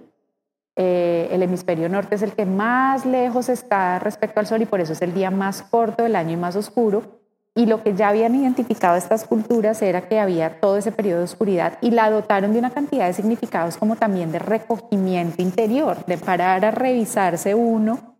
Eh, 0.75 1.29
el 1.31 1.41
hemisferio 1.41 1.87
norte 1.87 2.15
es 2.15 2.21
el 2.21 2.33
que 2.33 2.45
más 2.45 3.05
lejos 3.05 3.47
está 3.47 3.97
respecto 3.99 4.41
al 4.41 4.45
Sol 4.45 4.61
y 4.61 4.65
por 4.65 4.81
eso 4.81 4.91
es 4.91 5.01
el 5.01 5.13
día 5.13 5.31
más 5.31 5.61
corto 5.61 6.03
del 6.03 6.17
año 6.17 6.31
y 6.31 6.35
más 6.35 6.57
oscuro. 6.57 7.21
Y 7.55 7.67
lo 7.67 7.81
que 7.81 7.93
ya 7.93 8.09
habían 8.09 8.35
identificado 8.35 8.97
estas 8.97 9.23
culturas 9.23 9.81
era 9.81 10.09
que 10.09 10.19
había 10.19 10.59
todo 10.59 10.75
ese 10.75 10.91
periodo 10.91 11.19
de 11.19 11.23
oscuridad 11.23 11.77
y 11.79 11.91
la 11.91 12.09
dotaron 12.09 12.51
de 12.51 12.59
una 12.59 12.71
cantidad 12.71 13.07
de 13.07 13.13
significados 13.13 13.77
como 13.77 13.95
también 13.95 14.33
de 14.33 14.39
recogimiento 14.39 15.41
interior, 15.41 16.03
de 16.07 16.17
parar 16.17 16.65
a 16.65 16.71
revisarse 16.71 17.55
uno 17.55 18.17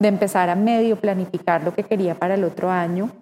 de 0.00 0.08
empezar 0.08 0.50
a 0.50 0.56
medio 0.56 0.96
planificar 0.96 1.62
lo 1.62 1.72
que 1.72 1.84
quería 1.84 2.16
para 2.16 2.34
el 2.34 2.42
otro 2.42 2.68
año 2.68 3.21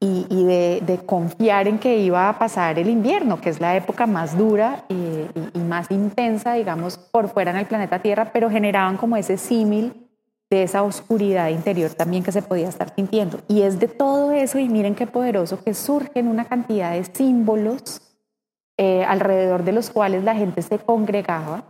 y, 0.00 0.44
de, 0.44 1.00
confiar 1.06 1.66
en 1.66 1.78
que 1.78 1.98
iba 1.98 2.28
a 2.28 2.38
pasar 2.38 2.78
el 2.78 2.88
invierno, 2.88 3.40
que 3.40 3.50
es 3.50 3.60
la 3.60 3.76
época 3.76 4.06
más 4.06 4.38
dura 4.38 4.84
y, 4.88 5.58
más 5.58 5.90
intensa, 5.90 6.54
digamos, 6.54 6.98
por 6.98 7.28
fuera 7.28 7.50
en 7.50 7.56
el 7.58 7.66
planeta 7.66 7.98
Tierra, 7.98 8.30
pero 8.32 8.48
generaban 8.48 8.96
como 8.96 9.16
ese 9.16 9.36
símil 9.36 10.08
de 10.50 10.62
esa 10.62 10.82
oscuridad 10.82 11.48
interior 11.48 11.90
también 11.90 12.22
que 12.22 12.32
se 12.32 12.42
podía 12.42 12.68
estar 12.68 12.94
sintiendo. 12.94 13.40
Y 13.48 13.62
es 13.62 13.78
de 13.78 13.88
todo 13.88 14.32
eso, 14.32 14.58
y 14.58 14.68
miren 14.68 14.94
qué 14.94 15.06
poderoso, 15.06 15.62
que 15.62 15.74
surgen 15.74 16.28
una 16.28 16.44
cantidad 16.46 16.92
de 16.92 17.04
símbolos 17.04 18.00
eh, 18.76 19.04
alrededor 19.04 19.64
de 19.64 19.72
los 19.72 19.90
cuales 19.90 20.24
la 20.24 20.34
gente 20.34 20.62
se 20.62 20.78
congregaba 20.78 21.64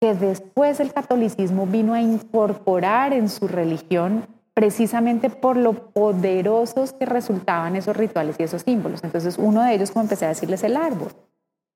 que 0.00 0.14
después 0.14 0.80
el 0.80 0.92
catolicismo 0.92 1.66
vino 1.66 1.94
a 1.94 2.00
incorporar 2.00 3.12
en 3.12 3.28
su 3.28 3.48
religión 3.48 4.26
precisamente 4.54 5.30
por 5.30 5.56
lo 5.56 5.90
poderosos 5.92 6.92
que 6.92 7.04
resultaban 7.04 7.76
esos 7.76 7.96
rituales 7.96 8.36
y 8.38 8.44
esos 8.44 8.62
símbolos. 8.62 9.02
Entonces 9.02 9.36
uno 9.36 9.62
de 9.62 9.74
ellos, 9.74 9.90
como 9.90 10.04
empecé 10.04 10.24
a 10.24 10.28
decirles, 10.28 10.62
el 10.62 10.76
árbol. 10.76 11.12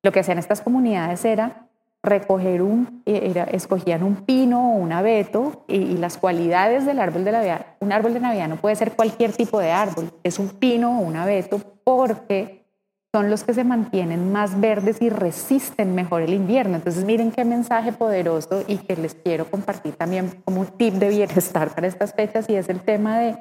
Lo 0.03 0.13
que 0.13 0.21
hacían 0.21 0.39
estas 0.39 0.61
comunidades 0.61 1.25
era 1.25 1.69
recoger 2.03 2.63
un, 2.63 3.03
era, 3.05 3.45
escogían 3.45 4.05
un 4.05 4.17
pino 4.25 4.75
o 4.75 4.77
un 4.77 4.93
abeto 4.93 5.65
y, 5.67 5.77
y, 5.77 5.97
las 5.97 6.17
cualidades 6.17 6.87
del 6.87 7.01
árbol 7.01 7.25
de 7.25 7.33
Navidad. 7.33 7.67
Un 7.81 7.93
árbol 7.93 8.15
de 8.15 8.21
Navidad 8.21 8.49
no 8.49 8.57
puede 8.57 8.77
ser 8.77 8.93
cualquier 8.93 9.33
tipo 9.33 9.59
de 9.59 9.73
árbol, 9.73 10.13
es 10.23 10.39
un 10.39 10.49
pino 10.49 11.01
o 11.01 11.03
un 11.03 11.17
abeto 11.17 11.61
porque 11.83 12.68
son 13.13 13.31
los 13.31 13.43
que 13.43 13.55
se 13.55 13.65
mantienen 13.65 14.33
más 14.33 14.61
verdes 14.61 15.01
y 15.01 15.09
resisten 15.09 15.95
mejor 15.95 16.23
el 16.23 16.35
invierno. 16.35 16.77
Entonces 16.77 17.05
miren 17.05 17.31
qué 17.31 17.45
mensaje 17.45 17.93
poderoso 17.93 18.65
y 18.67 18.77
que 18.77 18.97
les 18.97 19.15
quiero 19.15 19.51
compartir 19.51 19.95
también 19.95 20.43
como 20.45 20.61
un 20.61 20.67
tip 20.67 20.95
de 20.95 21.09
bienestar 21.09 21.75
para 21.75 21.87
estas 21.87 22.13
fechas 22.13 22.47
y 22.49 22.57
es 22.57 22.69
el 22.69 22.81
tema 22.81 23.19
de 23.19 23.39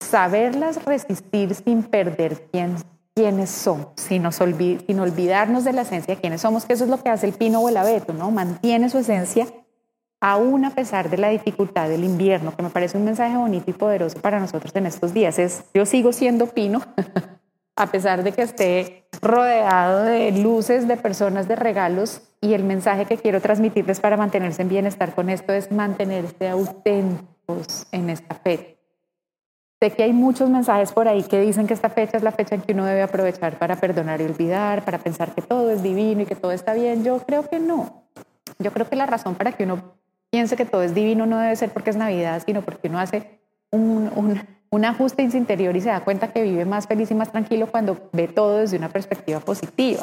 saberlas 0.00 0.84
resistir 0.84 1.54
sin 1.54 1.82
perder 1.82 2.48
quién, 2.52 2.76
quiénes 3.14 3.50
son, 3.50 3.88
sin, 3.96 4.30
sin 4.30 5.00
olvidarnos 5.00 5.64
de 5.64 5.72
la 5.72 5.82
esencia 5.82 6.14
de 6.14 6.20
quiénes 6.20 6.42
somos, 6.42 6.64
que 6.64 6.74
eso 6.74 6.84
es 6.84 6.90
lo 6.90 7.02
que 7.02 7.08
hace 7.08 7.26
el 7.26 7.32
pino 7.32 7.60
o 7.60 7.68
el 7.68 7.76
abeto, 7.76 8.12
¿no? 8.12 8.30
Mantiene 8.30 8.88
su 8.88 8.98
esencia 8.98 9.46
aún 10.20 10.64
a 10.64 10.70
pesar 10.70 11.10
de 11.10 11.18
la 11.18 11.28
dificultad 11.28 11.88
del 11.88 12.04
invierno, 12.04 12.54
que 12.56 12.62
me 12.62 12.70
parece 12.70 12.96
un 12.98 13.04
mensaje 13.04 13.36
bonito 13.36 13.70
y 13.70 13.74
poderoso 13.74 14.20
para 14.20 14.40
nosotros 14.40 14.74
en 14.76 14.86
estos 14.86 15.12
días. 15.12 15.38
Es, 15.38 15.64
yo 15.74 15.86
sigo 15.86 16.12
siendo 16.12 16.46
pino, 16.46 16.82
a 17.76 17.86
pesar 17.86 18.22
de 18.22 18.32
que 18.32 18.42
esté 18.42 19.06
rodeado 19.22 20.04
de 20.04 20.32
luces, 20.32 20.88
de 20.88 20.96
personas, 20.96 21.46
de 21.46 21.56
regalos, 21.56 22.22
y 22.40 22.54
el 22.54 22.64
mensaje 22.64 23.06
que 23.06 23.16
quiero 23.16 23.40
transmitirles 23.40 24.00
para 24.00 24.16
mantenerse 24.16 24.62
en 24.62 24.68
bienestar 24.68 25.14
con 25.14 25.30
esto 25.30 25.52
es 25.52 25.72
mantenerse 25.72 26.48
auténticos 26.48 27.86
en 27.92 28.10
esta 28.10 28.34
fecha. 28.34 28.76
Sé 29.80 29.90
que 29.90 30.04
hay 30.04 30.12
muchos 30.12 30.48
mensajes 30.48 30.92
por 30.92 31.06
ahí 31.06 31.22
que 31.22 31.40
dicen 31.40 31.66
que 31.66 31.74
esta 31.74 31.90
fecha 31.90 32.16
es 32.16 32.22
la 32.22 32.32
fecha 32.32 32.54
en 32.54 32.62
que 32.62 32.72
uno 32.72 32.86
debe 32.86 33.02
aprovechar 33.02 33.58
para 33.58 33.76
perdonar 33.76 34.20
y 34.20 34.24
olvidar, 34.24 34.84
para 34.84 34.98
pensar 34.98 35.34
que 35.34 35.42
todo 35.42 35.70
es 35.70 35.82
divino 35.82 36.22
y 36.22 36.26
que 36.26 36.34
todo 36.34 36.52
está 36.52 36.72
bien. 36.72 37.04
Yo 37.04 37.18
creo 37.18 37.48
que 37.48 37.58
no. 37.58 38.04
Yo 38.58 38.72
creo 38.72 38.88
que 38.88 38.96
la 38.96 39.04
razón 39.04 39.34
para 39.34 39.52
que 39.52 39.64
uno 39.64 39.92
piense 40.30 40.56
que 40.56 40.64
todo 40.64 40.82
es 40.82 40.94
divino 40.94 41.26
no 41.26 41.38
debe 41.38 41.56
ser 41.56 41.70
porque 41.70 41.90
es 41.90 41.96
Navidad, 41.96 42.42
sino 42.44 42.62
porque 42.62 42.88
uno 42.88 42.98
hace 42.98 43.40
un, 43.70 44.40
un 44.70 44.84
ajuste 44.84 45.22
en 45.22 45.30
su 45.30 45.36
interior 45.36 45.76
y 45.76 45.80
se 45.80 45.88
da 45.88 46.00
cuenta 46.00 46.28
que 46.28 46.42
vive 46.42 46.64
más 46.64 46.86
feliz 46.86 47.10
y 47.10 47.14
más 47.14 47.30
tranquilo 47.30 47.66
cuando 47.66 48.08
ve 48.12 48.28
todo 48.28 48.58
desde 48.58 48.76
una 48.76 48.88
perspectiva 48.88 49.40
positiva. 49.40 50.02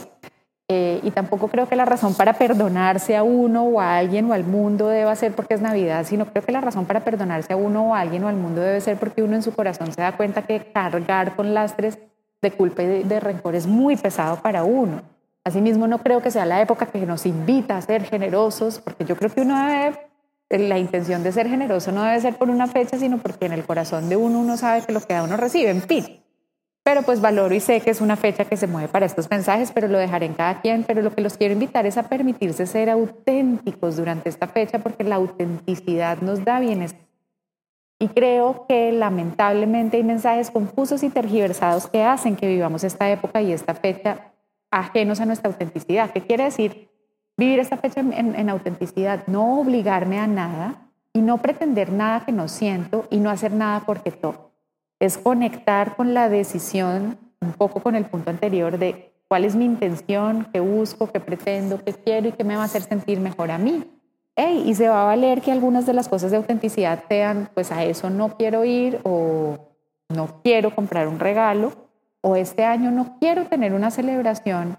Eh, 0.70 1.02
y 1.04 1.12
tampoco 1.12 1.50
creo 1.50 1.68
que 1.68 1.76
la 1.76 1.84
razón 1.84 2.16
para 2.16 2.34
perdonarse 2.34 3.18
a 3.18 3.24
uno 3.24 3.66
o 3.66 3.82
a 3.82 3.98
alguien 3.98 4.30
o 4.32 4.34
al 4.34 4.46
mundo 4.46 4.88
deba 4.88 5.14
ser 5.16 5.34
porque 5.34 5.56
es 5.56 5.62
Navidad, 5.62 6.06
sino 6.06 6.26
creo 6.26 6.44
que 6.44 6.54
la 6.54 6.62
razón 6.62 6.86
para 6.86 7.04
perdonarse 7.04 7.52
a 7.52 7.58
uno 7.58 7.90
o 7.90 7.94
a 7.94 8.00
alguien 8.00 8.24
o 8.24 8.30
al 8.30 8.38
mundo 8.38 8.62
debe 8.62 8.80
ser 8.80 8.98
porque 8.98 9.22
uno 9.22 9.36
en 9.36 9.44
su 9.44 9.54
corazón 9.54 9.92
se 9.92 10.02
da 10.02 10.16
cuenta 10.16 10.44
que 10.44 10.72
cargar 10.72 11.36
con 11.36 11.54
lastres 11.54 12.00
de 12.42 12.52
culpa 12.52 12.84
y 12.84 12.88
de, 12.88 13.04
de 13.04 13.20
rencor 13.20 13.56
es 13.56 13.68
muy 13.68 13.98
pesado 13.98 14.38
para 14.42 14.64
uno. 14.64 15.02
Asimismo, 15.46 15.88
no 15.88 15.98
creo 15.98 16.22
que 16.22 16.32
sea 16.32 16.46
la 16.46 16.62
época 16.62 16.86
que 16.86 17.06
nos 17.06 17.26
invita 17.26 17.76
a 17.76 17.82
ser 17.82 18.06
generosos, 18.06 18.80
porque 18.80 19.04
yo 19.04 19.18
creo 19.18 19.30
que 19.30 19.42
uno 19.42 19.68
debe 19.68 20.03
la 20.60 20.78
intención 20.78 21.24
de 21.24 21.32
ser 21.32 21.48
generoso 21.48 21.92
no 21.92 22.04
debe 22.04 22.20
ser 22.22 22.36
por 22.36 22.50
una 22.50 22.68
fecha, 22.68 22.98
sino 22.98 23.18
porque 23.18 23.46
en 23.46 23.54
el 23.54 23.66
corazón 23.66 24.10
de 24.10 24.16
uno 24.16 24.40
uno 24.40 24.58
sabe 24.58 24.82
que 24.86 24.94
lo 24.94 25.02
que 25.02 25.14
da 25.14 25.24
uno 25.24 25.38
recibe, 25.38 25.70
en 25.70 25.82
fin. 25.82 26.24
Pero 26.84 27.02
pues 27.04 27.22
valoro 27.22 27.56
y 27.56 27.62
sé 27.62 27.80
que 27.80 27.92
es 27.92 28.02
una 28.02 28.18
fecha 28.18 28.44
que 28.44 28.58
se 28.58 28.68
mueve 28.68 28.90
para 28.90 29.06
estos 29.06 29.30
mensajes, 29.30 29.72
pero 29.72 29.88
lo 29.88 29.98
dejaré 29.98 30.26
en 30.26 30.34
cada 30.34 30.60
quien. 30.60 30.84
Pero 30.84 31.02
lo 31.02 31.12
que 31.12 31.22
los 31.22 31.38
quiero 31.38 31.54
invitar 31.54 31.86
es 31.86 31.98
a 31.98 32.04
permitirse 32.04 32.68
ser 32.68 32.90
auténticos 32.90 33.96
durante 33.96 34.28
esta 34.28 34.48
fecha, 34.48 34.80
porque 34.80 35.06
la 35.06 35.16
autenticidad 35.16 36.18
nos 36.20 36.44
da 36.44 36.60
bienestar. 36.60 37.02
Y 38.00 38.10
creo 38.10 38.66
que 38.68 38.92
lamentablemente 38.92 39.96
hay 39.96 40.04
mensajes 40.04 40.52
confusos 40.52 41.04
y 41.04 41.10
tergiversados 41.10 41.88
que 41.88 42.04
hacen 42.04 42.36
que 42.36 42.48
vivamos 42.48 42.84
esta 42.84 43.10
época 43.10 43.42
y 43.42 43.54
esta 43.54 43.76
fecha 43.76 44.34
ajenos 44.70 45.22
a 45.22 45.26
nuestra 45.26 45.50
autenticidad. 45.50 46.12
¿Qué 46.12 46.20
quiere 46.20 46.44
decir? 46.44 46.90
Vivir 47.44 47.60
esta 47.60 47.78
fecha 47.78 48.00
en, 48.02 48.50
autenticidad, 48.50 49.28
no 49.28 49.60
obligarme 49.60 50.20
a 50.20 50.28
nada, 50.28 50.84
y 51.14 51.22
no 51.22 51.38
pretender 51.38 51.92
nada 51.92 52.26
que 52.26 52.32
no 52.32 52.48
siento 52.48 53.06
y 53.12 53.18
no 53.18 53.30
hacer 53.30 53.52
nada 53.54 53.84
porque 53.86 54.12
todo. 54.12 54.52
Es 55.00 55.18
conectar 55.18 55.96
con 55.96 56.14
la 56.14 56.28
decisión, 56.28 57.20
un 57.40 57.54
poco 57.54 57.82
con 57.82 57.96
el 57.96 58.06
punto 58.06 58.32
anterior 58.32 58.80
de 58.80 59.14
cuál 59.28 59.46
es 59.46 59.56
mi 59.56 59.66
intención, 59.66 60.48
qué 60.52 60.60
busco, 60.60 61.12
qué 61.12 61.20
pretendo, 61.20 61.84
qué 61.84 61.94
quiero 61.94 62.30
y 62.30 62.32
qué 62.32 62.44
me 62.44 62.56
va 62.56 62.64
a 62.64 62.66
hacer 62.66 62.82
sentir 62.82 63.20
mejor 63.20 63.52
a 63.52 63.58
mí. 63.58 63.84
y 64.36 64.74
se 64.74 64.90
va 64.90 65.04
a 65.04 65.06
valer 65.06 65.42
que 65.42 65.52
algunas 65.52 65.86
de 65.86 65.94
las 65.94 66.10
cosas 66.10 66.32
de 66.32 66.38
autenticidad 66.38 67.04
sean, 67.08 67.50
pues 67.54 67.72
a 67.72 67.84
eso 67.84 68.10
no 68.10 68.36
quiero 68.36 68.66
ir 68.66 69.00
o 69.04 69.60
no 70.10 70.42
quiero 70.44 70.74
comprar 70.74 71.08
un 71.08 71.20
regalo 71.20 71.74
o 72.22 72.36
este 72.36 72.64
año 72.64 72.90
no 72.90 73.18
quiero 73.20 73.46
tener 73.46 73.74
una 73.74 73.92
celebración 73.92 74.78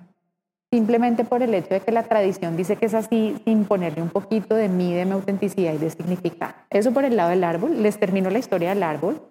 simplemente 0.75 1.23
por 1.23 1.40
el 1.40 1.54
hecho 1.54 1.73
de 1.73 1.81
que 1.83 1.93
la 1.93 2.02
tradición 2.02 2.57
dice 2.57 2.75
que 2.75 2.87
es 2.87 2.95
así, 2.95 3.40
sin 3.45 3.64
ponerle 3.64 4.02
un 4.02 4.09
poquito 4.09 4.57
de 4.57 4.69
mí, 4.69 4.93
de 4.93 5.04
mi 5.04 5.12
autenticidad 5.12 5.73
y 5.73 5.78
de 5.78 5.88
significado. 5.88 6.52
Eso 6.69 6.90
por 6.90 7.04
el 7.04 7.14
lado 7.14 7.31
del 7.31 7.45
árbol. 7.45 7.81
Les 7.81 7.97
termino 8.00 8.28
la 8.28 8.40
historia 8.40 8.71
del 8.71 8.83
árbol. 8.83 9.23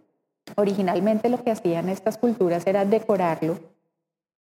Originalmente 0.55 1.27
lo 1.27 1.43
que 1.43 1.51
hacían 1.51 1.89
estas 1.89 2.17
culturas 2.17 2.65
era 2.65 2.85
decorarlo 2.85 3.59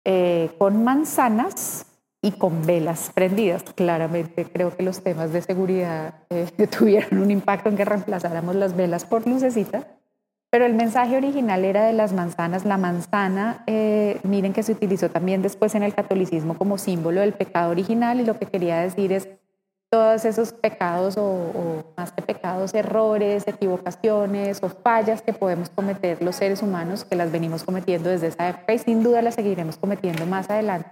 eh, 0.02 0.48
con 0.56 0.82
manzanas 0.82 1.84
y 2.22 2.32
con 2.32 2.64
velas 2.64 3.10
prendidas. 3.14 3.64
Claramente 3.64 4.46
creo 4.46 4.74
que 4.74 4.82
los 4.82 5.02
temas 5.02 5.30
de 5.30 5.42
seguridad 5.42 6.14
eh, 6.30 6.46
tuvieron 6.78 7.20
un 7.20 7.30
impacto 7.30 7.68
en 7.68 7.76
que 7.76 7.84
reemplazáramos 7.84 8.54
las 8.54 8.74
velas 8.74 9.04
por 9.04 9.26
lucecitas. 9.26 9.84
Pero 10.50 10.64
el 10.64 10.74
mensaje 10.74 11.16
original 11.16 11.64
era 11.64 11.84
de 11.84 11.92
las 11.92 12.12
manzanas. 12.14 12.64
La 12.64 12.78
manzana, 12.78 13.62
eh, 13.66 14.18
miren 14.22 14.54
que 14.54 14.62
se 14.62 14.72
utilizó 14.72 15.10
también 15.10 15.42
después 15.42 15.74
en 15.74 15.82
el 15.82 15.94
catolicismo 15.94 16.56
como 16.56 16.78
símbolo 16.78 17.20
del 17.20 17.34
pecado 17.34 17.70
original 17.70 18.20
y 18.20 18.24
lo 18.24 18.38
que 18.38 18.46
quería 18.46 18.78
decir 18.78 19.12
es 19.12 19.28
todos 19.90 20.24
esos 20.24 20.52
pecados 20.52 21.16
o, 21.16 21.22
o, 21.24 21.84
más 21.96 22.12
que 22.12 22.22
pecados, 22.22 22.74
errores, 22.74 23.46
equivocaciones 23.46 24.62
o 24.62 24.68
fallas 24.68 25.22
que 25.22 25.32
podemos 25.32 25.70
cometer 25.70 26.22
los 26.22 26.36
seres 26.36 26.62
humanos, 26.62 27.04
que 27.04 27.16
las 27.16 27.32
venimos 27.32 27.64
cometiendo 27.64 28.10
desde 28.10 28.28
esa 28.28 28.48
época 28.50 28.74
y 28.74 28.78
sin 28.78 29.02
duda 29.02 29.22
las 29.22 29.34
seguiremos 29.34 29.76
cometiendo 29.76 30.26
más 30.26 30.50
adelante. 30.50 30.90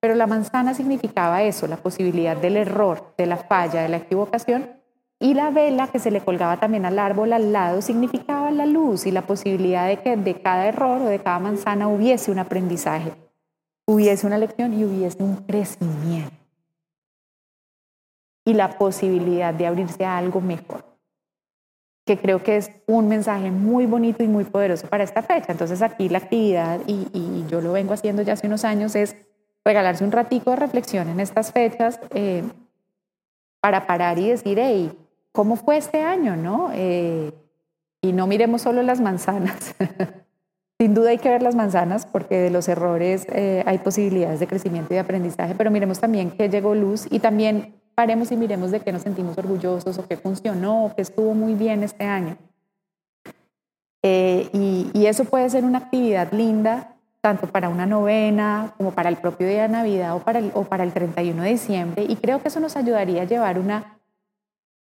Pero 0.00 0.14
la 0.14 0.28
manzana 0.28 0.74
significaba 0.74 1.42
eso, 1.42 1.66
la 1.66 1.76
posibilidad 1.76 2.36
del 2.36 2.56
error, 2.56 3.14
de 3.16 3.26
la 3.26 3.36
falla, 3.36 3.82
de 3.82 3.88
la 3.88 3.96
equivocación 3.96 4.77
y 5.20 5.34
la 5.34 5.50
vela 5.50 5.88
que 5.88 5.98
se 5.98 6.10
le 6.10 6.20
colgaba 6.20 6.58
también 6.58 6.86
al 6.86 6.98
árbol 6.98 7.32
al 7.32 7.52
lado 7.52 7.82
significaba 7.82 8.50
la 8.52 8.66
luz 8.66 9.04
y 9.06 9.10
la 9.10 9.22
posibilidad 9.22 9.88
de 9.88 10.00
que 10.00 10.16
de 10.16 10.40
cada 10.40 10.66
error 10.66 11.02
o 11.02 11.06
de 11.06 11.18
cada 11.18 11.40
manzana 11.40 11.88
hubiese 11.88 12.30
un 12.30 12.38
aprendizaje, 12.38 13.12
hubiese 13.84 14.26
una 14.26 14.38
lección 14.38 14.72
y 14.74 14.84
hubiese 14.84 15.20
un 15.22 15.36
crecimiento. 15.36 16.36
Y 18.44 18.54
la 18.54 18.78
posibilidad 18.78 19.52
de 19.52 19.66
abrirse 19.66 20.04
a 20.04 20.16
algo 20.16 20.40
mejor, 20.40 20.84
que 22.06 22.16
creo 22.16 22.42
que 22.42 22.56
es 22.56 22.70
un 22.86 23.08
mensaje 23.08 23.50
muy 23.50 23.86
bonito 23.86 24.22
y 24.22 24.28
muy 24.28 24.44
poderoso 24.44 24.86
para 24.86 25.04
esta 25.04 25.22
fecha. 25.22 25.50
Entonces 25.50 25.82
aquí 25.82 26.08
la 26.08 26.18
actividad, 26.18 26.80
y, 26.86 27.44
yo 27.48 27.60
lo 27.60 27.72
vengo 27.72 27.92
haciendo 27.92 28.22
ya 28.22 28.34
hace 28.34 28.46
unos 28.46 28.64
años, 28.64 28.94
es 28.94 29.16
regalarse 29.64 30.04
un 30.04 30.12
ratico 30.12 30.50
de 30.50 30.56
reflexión 30.56 31.08
en 31.08 31.20
estas 31.20 31.52
fechas 31.52 32.00
eh, 32.14 32.44
para 33.60 33.86
parar 33.86 34.18
y 34.18 34.28
decir, 34.28 34.58
hey, 34.60 34.92
cómo 35.32 35.56
fue 35.56 35.76
este 35.76 36.02
año, 36.02 36.36
¿no? 36.36 36.70
Eh, 36.72 37.32
y 38.02 38.12
no 38.12 38.26
miremos 38.26 38.62
solo 38.62 38.82
las 38.82 39.00
manzanas. 39.00 39.74
Sin 40.80 40.94
duda 40.94 41.10
hay 41.10 41.18
que 41.18 41.28
ver 41.28 41.42
las 41.42 41.56
manzanas 41.56 42.06
porque 42.06 42.38
de 42.38 42.50
los 42.50 42.68
errores 42.68 43.26
eh, 43.32 43.64
hay 43.66 43.78
posibilidades 43.78 44.38
de 44.38 44.46
crecimiento 44.46 44.92
y 44.92 44.94
de 44.94 45.00
aprendizaje, 45.00 45.54
pero 45.56 45.72
miremos 45.72 45.98
también 45.98 46.30
qué 46.30 46.48
llegó 46.48 46.74
luz 46.74 47.06
y 47.10 47.18
también 47.18 47.74
paremos 47.96 48.30
y 48.30 48.36
miremos 48.36 48.70
de 48.70 48.78
qué 48.78 48.92
nos 48.92 49.02
sentimos 49.02 49.36
orgullosos 49.38 49.98
o 49.98 50.06
qué 50.06 50.16
funcionó 50.16 50.84
o 50.84 50.94
qué 50.94 51.02
estuvo 51.02 51.34
muy 51.34 51.54
bien 51.54 51.82
este 51.82 52.04
año. 52.04 52.36
Eh, 54.04 54.48
y, 54.52 55.06
eso 55.06 55.24
puede 55.24 55.50
ser 55.50 55.64
una 55.64 55.78
actividad 55.78 56.32
linda 56.32 56.94
tanto 57.20 57.48
para 57.48 57.68
una 57.68 57.86
novena 57.86 58.72
como 58.76 58.92
para 58.92 59.08
el 59.08 59.16
propio 59.16 59.48
día 59.48 59.62
de 59.62 59.68
Navidad 59.68 60.14
o 60.14 60.20
para 60.20 60.40
o 60.54 60.62
para 60.64 60.84
el 60.84 60.92
31 60.92 61.42
de 61.42 61.48
diciembre 61.48 62.06
y 62.08 62.14
creo 62.14 62.40
que 62.40 62.48
eso 62.48 62.60
nos 62.60 62.76
ayudaría 62.76 63.22
a 63.22 63.24
llevar 63.24 63.58
una 63.58 63.97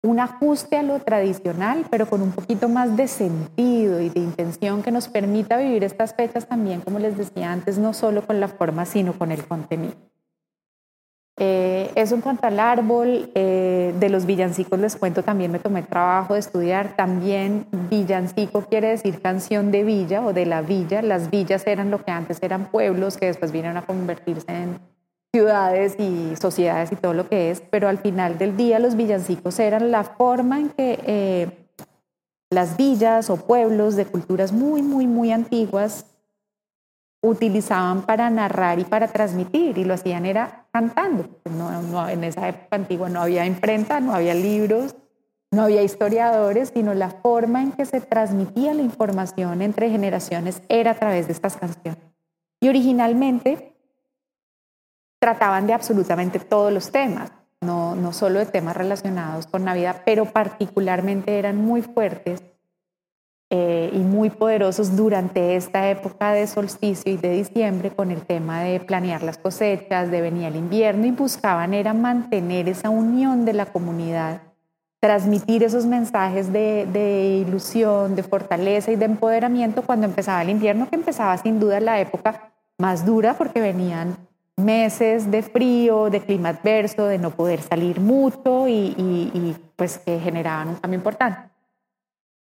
un 0.03 0.19
ajuste 0.19 0.77
a 0.77 0.83
lo 0.83 0.99
tradicional, 0.99 1.85
pero 1.89 2.07
con 2.07 2.21
un 2.21 2.31
poquito 2.31 2.67
más 2.67 2.97
de 2.97 3.07
sentido 3.07 4.01
y 4.01 4.09
de 4.09 4.19
intención 4.19 4.83
que 4.83 4.91
nos 4.91 5.07
permita 5.07 5.57
vivir 5.57 5.83
estas 5.83 6.13
fechas 6.13 6.45
también, 6.45 6.81
como 6.81 6.99
les 6.99 7.17
decía 7.17 7.51
antes, 7.51 7.77
no 7.77 7.93
solo 7.93 8.21
con 8.27 8.41
la 8.41 8.49
forma, 8.49 8.85
sino 8.85 9.13
con 9.13 9.31
el 9.31 9.45
contenido. 9.45 9.95
Eh, 11.37 11.89
eso 11.95 12.15
en 12.15 12.21
cuanto 12.21 12.45
al 12.45 12.59
árbol, 12.59 13.31
eh, 13.33 13.95
de 13.97 14.09
los 14.09 14.25
villancicos 14.25 14.77
les 14.77 14.95
cuento, 14.97 15.23
también 15.23 15.51
me 15.51 15.59
tomé 15.59 15.81
trabajo 15.81 16.33
de 16.33 16.41
estudiar, 16.41 16.95
también 16.95 17.65
villancico 17.89 18.61
quiere 18.65 18.89
decir 18.89 19.19
canción 19.21 19.71
de 19.71 19.83
villa 19.83 20.23
o 20.23 20.33
de 20.33 20.45
la 20.45 20.61
villa, 20.61 21.01
las 21.01 21.31
villas 21.31 21.65
eran 21.65 21.89
lo 21.89 22.03
que 22.03 22.11
antes 22.11 22.37
eran 22.43 22.65
pueblos 22.65 23.17
que 23.17 23.27
después 23.27 23.51
vinieron 23.51 23.77
a 23.77 23.85
convertirse 23.85 24.51
en 24.51 24.79
ciudades 25.33 25.95
y 25.97 26.35
sociedades 26.35 26.91
y 26.91 26.95
todo 26.95 27.15
lo 27.15 27.27
que 27.27 27.49
es, 27.49 27.61
pero 27.61 27.87
al 27.87 27.97
final 27.97 28.37
del 28.37 28.55
día 28.55 28.77
los 28.77 28.95
villancicos 28.95 29.57
eran 29.59 29.89
la 29.89 30.03
forma 30.03 30.59
en 30.59 30.69
que 30.69 30.99
eh, 31.07 31.67
las 32.51 32.77
villas 32.77 33.31
o 33.31 33.37
pueblos 33.37 33.95
de 33.95 34.05
culturas 34.05 34.51
muy, 34.51 34.83
muy, 34.83 35.07
muy 35.07 35.31
antiguas 35.31 36.05
utilizaban 37.23 38.03
para 38.03 38.29
narrar 38.29 38.77
y 38.77 38.83
para 38.83 39.07
transmitir 39.07 39.77
y 39.79 39.85
lo 39.85 39.95
hacían 39.95 40.27
era 40.27 40.67
cantando. 40.71 41.27
No, 41.49 42.07
en 42.07 42.23
esa 42.23 42.49
época 42.49 42.75
antigua 42.75 43.09
no 43.09 43.21
había 43.21 43.45
imprenta, 43.45 43.99
no 44.01 44.13
había 44.13 44.35
libros, 44.35 44.95
no 45.49 45.63
había 45.63 45.81
historiadores, 45.81 46.71
sino 46.75 46.93
la 46.93 47.09
forma 47.09 47.63
en 47.63 47.71
que 47.71 47.85
se 47.85 48.01
transmitía 48.01 48.73
la 48.73 48.83
información 48.83 49.63
entre 49.63 49.89
generaciones 49.89 50.61
era 50.69 50.91
a 50.91 50.95
través 50.95 51.25
de 51.25 51.33
estas 51.33 51.57
canciones. 51.57 52.03
Y 52.59 52.69
originalmente 52.69 53.72
trataban 55.23 55.65
de 55.67 55.71
absolutamente 55.71 56.37
todos 56.37 56.73
los 56.73 56.91
temas, 56.91 57.31
no, 57.61 57.95
no 57.95 58.11
solo 58.11 58.39
de 58.39 58.45
temas 58.45 58.75
relacionados 58.75 59.47
con 59.47 59.63
Navidad, 59.63 60.01
pero 60.05 60.25
particularmente 60.25 61.39
eran 61.39 61.55
muy 61.55 61.81
fuertes 61.81 62.43
eh, 63.49 63.89
y 63.93 63.99
muy 63.99 64.31
poderosos 64.31 64.97
durante 64.97 65.55
esta 65.55 65.89
época 65.89 66.33
de 66.33 66.45
solsticio 66.45 67.09
y 67.09 67.15
de 67.15 67.29
diciembre 67.29 67.91
con 67.91 68.11
el 68.11 68.25
tema 68.25 68.63
de 68.63 68.81
planear 68.81 69.23
las 69.23 69.37
cosechas, 69.37 70.11
de 70.11 70.19
venir 70.19 70.47
el 70.47 70.57
invierno 70.57 71.05
y 71.05 71.11
buscaban 71.11 71.73
era 71.73 71.93
mantener 71.93 72.67
esa 72.67 72.89
unión 72.89 73.45
de 73.45 73.53
la 73.53 73.67
comunidad, 73.67 74.41
transmitir 74.99 75.63
esos 75.63 75.85
mensajes 75.85 76.51
de, 76.51 76.85
de 76.91 77.45
ilusión, 77.47 78.17
de 78.17 78.23
fortaleza 78.23 78.91
y 78.91 78.97
de 78.97 79.05
empoderamiento 79.05 79.83
cuando 79.83 80.05
empezaba 80.05 80.41
el 80.41 80.49
invierno, 80.49 80.89
que 80.89 80.97
empezaba 80.97 81.37
sin 81.37 81.61
duda 81.61 81.79
la 81.79 82.01
época 82.01 82.51
más 82.77 83.05
dura 83.05 83.35
porque 83.35 83.61
venían 83.61 84.17
meses 84.57 85.29
de 85.31 85.41
frío, 85.41 86.09
de 86.09 86.21
clima 86.21 86.49
adverso, 86.49 87.05
de 87.05 87.17
no 87.17 87.31
poder 87.31 87.61
salir 87.61 87.99
mucho 87.99 88.67
y, 88.67 89.55
pues 89.75 89.97
que 89.97 90.19
generaban 90.19 90.69
un 90.69 90.75
cambio 90.75 90.97
importante. 90.97 91.49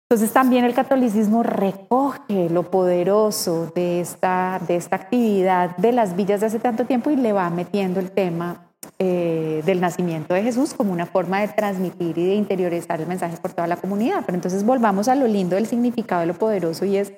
Entonces 0.09 0.33
también 0.33 0.63
el 0.63 0.73
catolicismo 0.73 1.41
recoge 1.41 2.49
lo 2.49 2.69
poderoso 2.69 3.71
de 3.73 3.99
esta, 3.99 4.59
de 4.67 4.75
esta 4.75 4.95
actividad 4.95 5.75
de 5.77 5.91
las 5.91 6.15
villas 6.15 6.41
de 6.41 6.47
hace 6.47 6.59
tanto 6.59 6.85
tiempo 6.85 7.09
y 7.09 7.15
le 7.15 7.33
va 7.33 7.49
metiendo 7.49 7.99
el 7.99 8.11
tema 8.11 8.69
eh, 8.99 9.63
del 9.65 9.81
nacimiento 9.81 10.33
de 10.33 10.43
Jesús 10.43 10.73
como 10.73 10.93
una 10.93 11.05
forma 11.05 11.41
de 11.41 11.47
transmitir 11.47 12.17
y 12.17 12.27
de 12.27 12.35
interiorizar 12.35 13.01
el 13.01 13.07
mensaje 13.07 13.37
por 13.37 13.53
toda 13.53 13.65
la 13.65 13.77
comunidad. 13.77 14.23
Pero 14.25 14.35
entonces 14.35 14.63
volvamos 14.63 15.07
a 15.07 15.15
lo 15.15 15.25
lindo 15.25 15.55
del 15.55 15.65
significado 15.65 16.21
de 16.21 16.27
lo 16.27 16.35
poderoso 16.35 16.85
y 16.85 16.97
es 16.97 17.13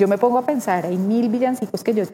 yo 0.00 0.08
me 0.08 0.16
pongo 0.16 0.38
a 0.38 0.46
pensar, 0.46 0.86
hay 0.86 0.96
mil 0.96 1.28
villancicos 1.28 1.84
que 1.84 1.92
yo 1.92 2.04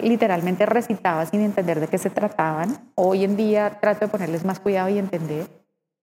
literalmente 0.00 0.66
recitaba 0.66 1.24
sin 1.26 1.42
entender 1.42 1.78
de 1.78 1.86
qué 1.86 1.96
se 1.96 2.10
trataban. 2.10 2.90
Hoy 2.96 3.22
en 3.22 3.36
día 3.36 3.78
trato 3.80 4.00
de 4.00 4.08
ponerles 4.08 4.44
más 4.44 4.58
cuidado 4.58 4.88
y 4.88 4.98
entender. 4.98 5.46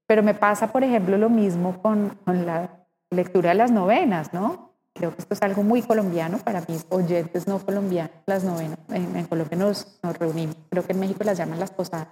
Pero 0.05 0.23
me 0.23 0.33
pasa, 0.33 0.71
por 0.71 0.85
ejemplo, 0.85 1.17
lo 1.17 1.29
mismo 1.29 1.81
con, 1.81 2.17
con 2.23 2.45
la 2.45 2.69
lectura 3.09 3.49
de 3.49 3.55
las 3.55 3.71
novenas, 3.71 4.31
¿no? 4.31 4.71
Creo 4.93 5.13
que 5.13 5.21
esto 5.21 5.33
es 5.33 5.41
algo 5.41 5.63
muy 5.63 5.81
colombiano 5.81 6.37
para 6.37 6.63
mis 6.65 6.85
oyentes 6.87 7.45
no 7.45 7.59
colombianos, 7.59 8.15
las 8.25 8.45
novenas. 8.45 8.79
En, 8.89 9.25
Colombia 9.25 9.57
nos, 9.57 9.99
nos, 10.01 10.17
reunimos, 10.17 10.55
creo 10.69 10.85
que 10.85 10.93
en 10.93 11.01
México 11.01 11.25
las 11.25 11.37
llaman 11.37 11.59
las 11.59 11.71
posadas. 11.71 12.07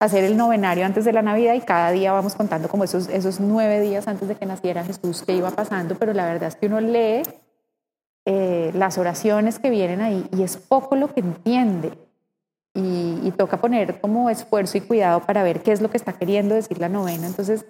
Hacer 0.00 0.24
el 0.24 0.38
novenario 0.38 0.86
antes 0.86 1.04
de 1.04 1.12
la 1.12 1.20
Navidad 1.20 1.52
y 1.52 1.60
cada 1.60 1.90
día 1.90 2.10
vamos 2.12 2.36
contando 2.36 2.70
como 2.70 2.84
esos, 2.84 3.06
esos 3.10 3.38
nueve 3.38 3.80
días 3.82 4.08
antes 4.08 4.28
de 4.28 4.34
que 4.34 4.46
naciera 4.46 4.82
Jesús 4.82 5.22
que 5.26 5.34
iba 5.34 5.50
pasando, 5.50 5.94
pero 5.96 6.14
la 6.14 6.24
verdad 6.24 6.48
es 6.48 6.56
que 6.56 6.66
uno 6.66 6.80
lee 6.80 7.22
eh, 8.26 8.70
las 8.74 8.96
oraciones 8.96 9.58
que 9.58 9.68
vienen 9.68 10.00
ahí 10.00 10.26
y 10.32 10.42
es 10.42 10.56
poco 10.56 10.96
lo 10.96 11.12
que 11.12 11.20
entiende. 11.20 11.92
Y, 12.76 13.30
toca 13.36 13.60
poner 13.60 14.00
como 14.00 14.30
esfuerzo 14.30 14.78
y 14.78 14.80
cuidado 14.80 15.20
para 15.20 15.42
ver 15.42 15.62
qué 15.62 15.72
es 15.72 15.80
lo 15.80 15.90
que 15.90 15.96
está 15.96 16.12
queriendo 16.12 16.54
decir 16.54 16.78
la 16.78 16.88
novena. 16.88 17.26
Entonces, 17.26 17.66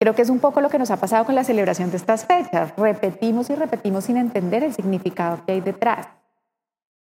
creo 0.00 0.14
que 0.14 0.22
es 0.22 0.30
un 0.30 0.38
poco 0.38 0.60
lo 0.60 0.70
que 0.70 0.78
nos 0.78 0.90
ha 0.90 0.96
pasado 0.96 1.24
con 1.24 1.34
la 1.34 1.44
celebración 1.44 1.90
de 1.90 1.98
estas 1.98 2.24
fechas. 2.24 2.74
Repetimos 2.76 3.50
y 3.50 3.54
repetimos 3.54 4.04
sin 4.04 4.16
entender 4.16 4.64
el 4.64 4.74
significado 4.74 5.44
que 5.44 5.52
hay 5.52 5.60
detrás. 5.60 6.08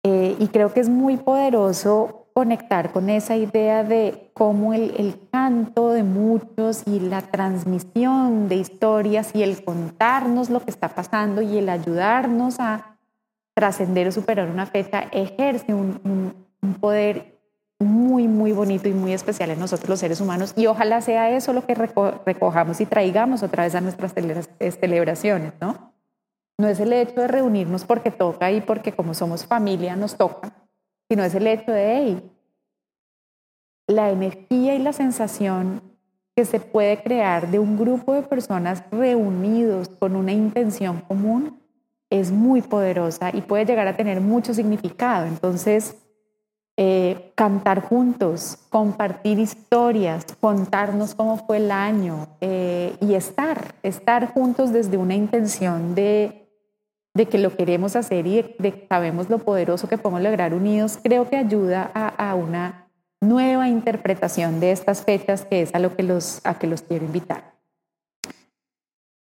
Eh, 0.03 0.35
y 0.39 0.47
creo 0.47 0.73
que 0.73 0.79
es 0.81 0.89
muy 0.89 1.17
poderoso 1.17 2.28
conectar 2.33 2.91
con 2.91 3.09
esa 3.09 3.35
idea 3.35 3.83
de 3.83 4.31
cómo 4.33 4.73
el, 4.73 4.93
el, 4.97 5.29
canto 5.31 5.89
de 5.89 6.03
muchos 6.03 6.83
y 6.85 6.99
la 6.99 7.21
transmisión 7.21 8.47
de 8.47 8.55
historias 8.55 9.31
y 9.33 9.43
el 9.43 9.63
contarnos 9.63 10.49
lo 10.49 10.59
que 10.61 10.71
está 10.71 10.89
pasando 10.89 11.41
y 11.41 11.57
el 11.57 11.69
ayudarnos 11.69 12.59
a 12.59 12.97
trascender 13.53 14.07
o 14.07 14.11
superar 14.11 14.49
una 14.49 14.65
fecha 14.65 15.05
ejerce 15.11 15.73
un, 15.73 15.99
un, 16.61 16.73
poder 16.75 17.39
muy, 17.79 18.27
muy 18.27 18.51
bonito 18.51 18.87
y 18.87 18.93
muy 18.93 19.13
especial 19.13 19.51
en 19.51 19.59
nosotros 19.59 19.89
los 19.89 19.99
seres 19.99 20.21
humanos 20.21 20.53
y 20.55 20.67
ojalá 20.67 21.01
sea 21.01 21.29
eso 21.31 21.53
lo 21.53 21.65
que 21.65 21.75
recojamos 21.75 22.79
y 22.81 22.85
traigamos 22.85 23.43
otra 23.43 23.63
vez 23.63 23.75
a 23.75 23.81
nuestras 23.81 24.13
celebraciones, 24.13 25.53
¿no? 25.59 25.93
No 26.57 26.67
es 26.67 26.79
el 26.81 26.91
hecho 26.91 27.21
de 27.21 27.27
reunirnos 27.27 27.85
porque 27.85 28.11
toca 28.11 28.51
y 28.51 28.59
porque 28.59 28.91
como 28.91 29.13
somos 29.13 29.45
familia 29.45 29.95
nos 29.95 30.15
toca, 30.15 30.51
sino 31.09 31.23
es 31.23 31.35
el 31.35 31.47
hecho 31.47 31.71
de, 31.71 31.97
hey, 31.97 32.31
la 33.87 34.11
energía 34.11 34.75
y 34.75 34.79
la 34.79 34.93
sensación 34.93 35.81
que 36.35 36.45
se 36.45 36.59
puede 36.59 37.01
crear 37.01 37.49
de 37.49 37.59
un 37.59 37.77
grupo 37.77 38.13
de 38.13 38.21
personas 38.21 38.83
reunidos 38.91 39.89
con 39.89 40.15
una 40.15 40.31
intención 40.31 41.01
común 41.01 41.59
es 42.09 42.31
muy 42.31 42.61
poderosa 42.61 43.31
y 43.33 43.41
puede 43.41 43.65
llegar 43.65 43.87
a 43.87 43.97
tener 43.97 44.21
mucho 44.21 44.53
significado. 44.53 45.25
Entonces, 45.25 45.97
eh, 46.77 47.33
cantar 47.35 47.81
juntos, 47.81 48.57
compartir 48.69 49.37
historias, 49.37 50.25
contarnos 50.39 51.13
cómo 51.13 51.37
fue 51.37 51.57
el 51.57 51.71
año 51.71 52.27
eh, 52.39 52.95
y 53.01 53.15
estar, 53.15 53.75
estar 53.83 54.31
juntos 54.31 54.71
desde 54.71 54.95
una 54.95 55.13
intención 55.13 55.93
de 55.93 56.48
de 57.13 57.25
que 57.27 57.37
lo 57.37 57.55
queremos 57.55 57.95
hacer 57.95 58.27
y 58.27 58.41
de, 58.59 58.71
que 58.71 58.87
sabemos 58.87 59.29
lo 59.29 59.39
poderoso 59.39 59.87
que 59.87 59.97
podemos 59.97 60.21
lograr 60.21 60.53
unidos, 60.53 60.99
creo 61.01 61.29
que 61.29 61.37
ayuda 61.37 61.91
a, 61.93 62.35
una 62.35 62.87
nueva 63.21 63.67
interpretación 63.67 64.59
de 64.59 64.71
estas 64.71 65.03
fechas, 65.03 65.45
que 65.45 65.61
es 65.61 65.73
a 65.73 65.79
lo 65.79 65.95
que 65.95 66.03
los, 66.03 66.41
a 66.45 66.57
que 66.57 66.67
los 66.67 66.81
quiero 66.81 67.05
invitar. 67.05 67.55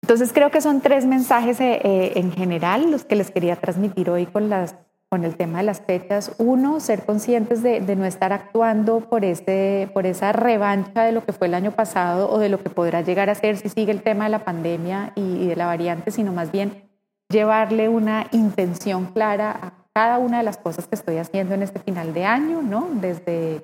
Entonces 0.02 0.32
creo 0.34 0.52
que 0.52 0.62
son 0.62 0.82
tres 0.82 1.06
mensajes 1.06 1.60
eh, 1.60 1.82
eh, 1.84 2.14
en 2.16 2.32
general 2.32 2.92
los 2.92 3.04
que 3.04 3.16
les 3.16 3.30
quería 3.30 3.58
transmitir 3.58 4.10
hoy 4.10 4.26
con, 4.26 4.50
las, 4.50 4.76
con 5.10 5.26
el 5.26 5.36
tema 5.36 5.60
de 5.60 5.66
las 5.66 5.82
fechas. 5.82 6.32
Uno, 6.38 6.80
ser 6.80 7.06
conscientes 7.06 7.62
de, 7.62 7.82
no 7.96 8.06
estar 8.06 8.32
actuando 8.32 9.02
por, 9.02 9.26
este, 9.26 9.90
por 9.94 10.06
esa 10.06 10.32
revancha 10.32 11.04
de 11.04 11.12
lo 11.12 11.26
que 11.26 11.34
fue 11.34 11.48
el 11.48 11.54
año 11.54 11.72
pasado 11.72 12.32
o 12.32 12.40
de 12.40 12.50
lo 12.50 12.64
que 12.64 12.70
podrá 12.70 13.02
llegar 13.02 13.30
a 13.30 13.36
ser 13.36 13.58
si 13.58 13.68
sigue 13.70 13.92
el 13.92 14.02
tema 14.02 14.26
de 14.26 14.30
la 14.32 14.46
pandemia 14.46 15.12
y 15.16 15.48
de 15.48 15.56
la 15.58 15.66
variante, 15.66 16.12
sino 16.12 16.32
más 16.32 16.54
bien 16.54 16.87
llevarle 17.30 17.90
una 17.90 18.28
intención 18.32 19.08
clara 19.08 19.52
a 19.52 19.74
cada 19.94 20.20
una 20.20 20.38
de 20.38 20.44
las 20.44 20.58
cosas 20.58 20.88
que 20.88 20.96
estoy 20.96 21.18
haciendo 21.18 21.56
en 21.56 21.64
este 21.64 21.80
final 21.80 22.14
de 22.14 22.26
año, 22.26 22.62
¿no? 22.62 22.90
Desde 22.94 23.64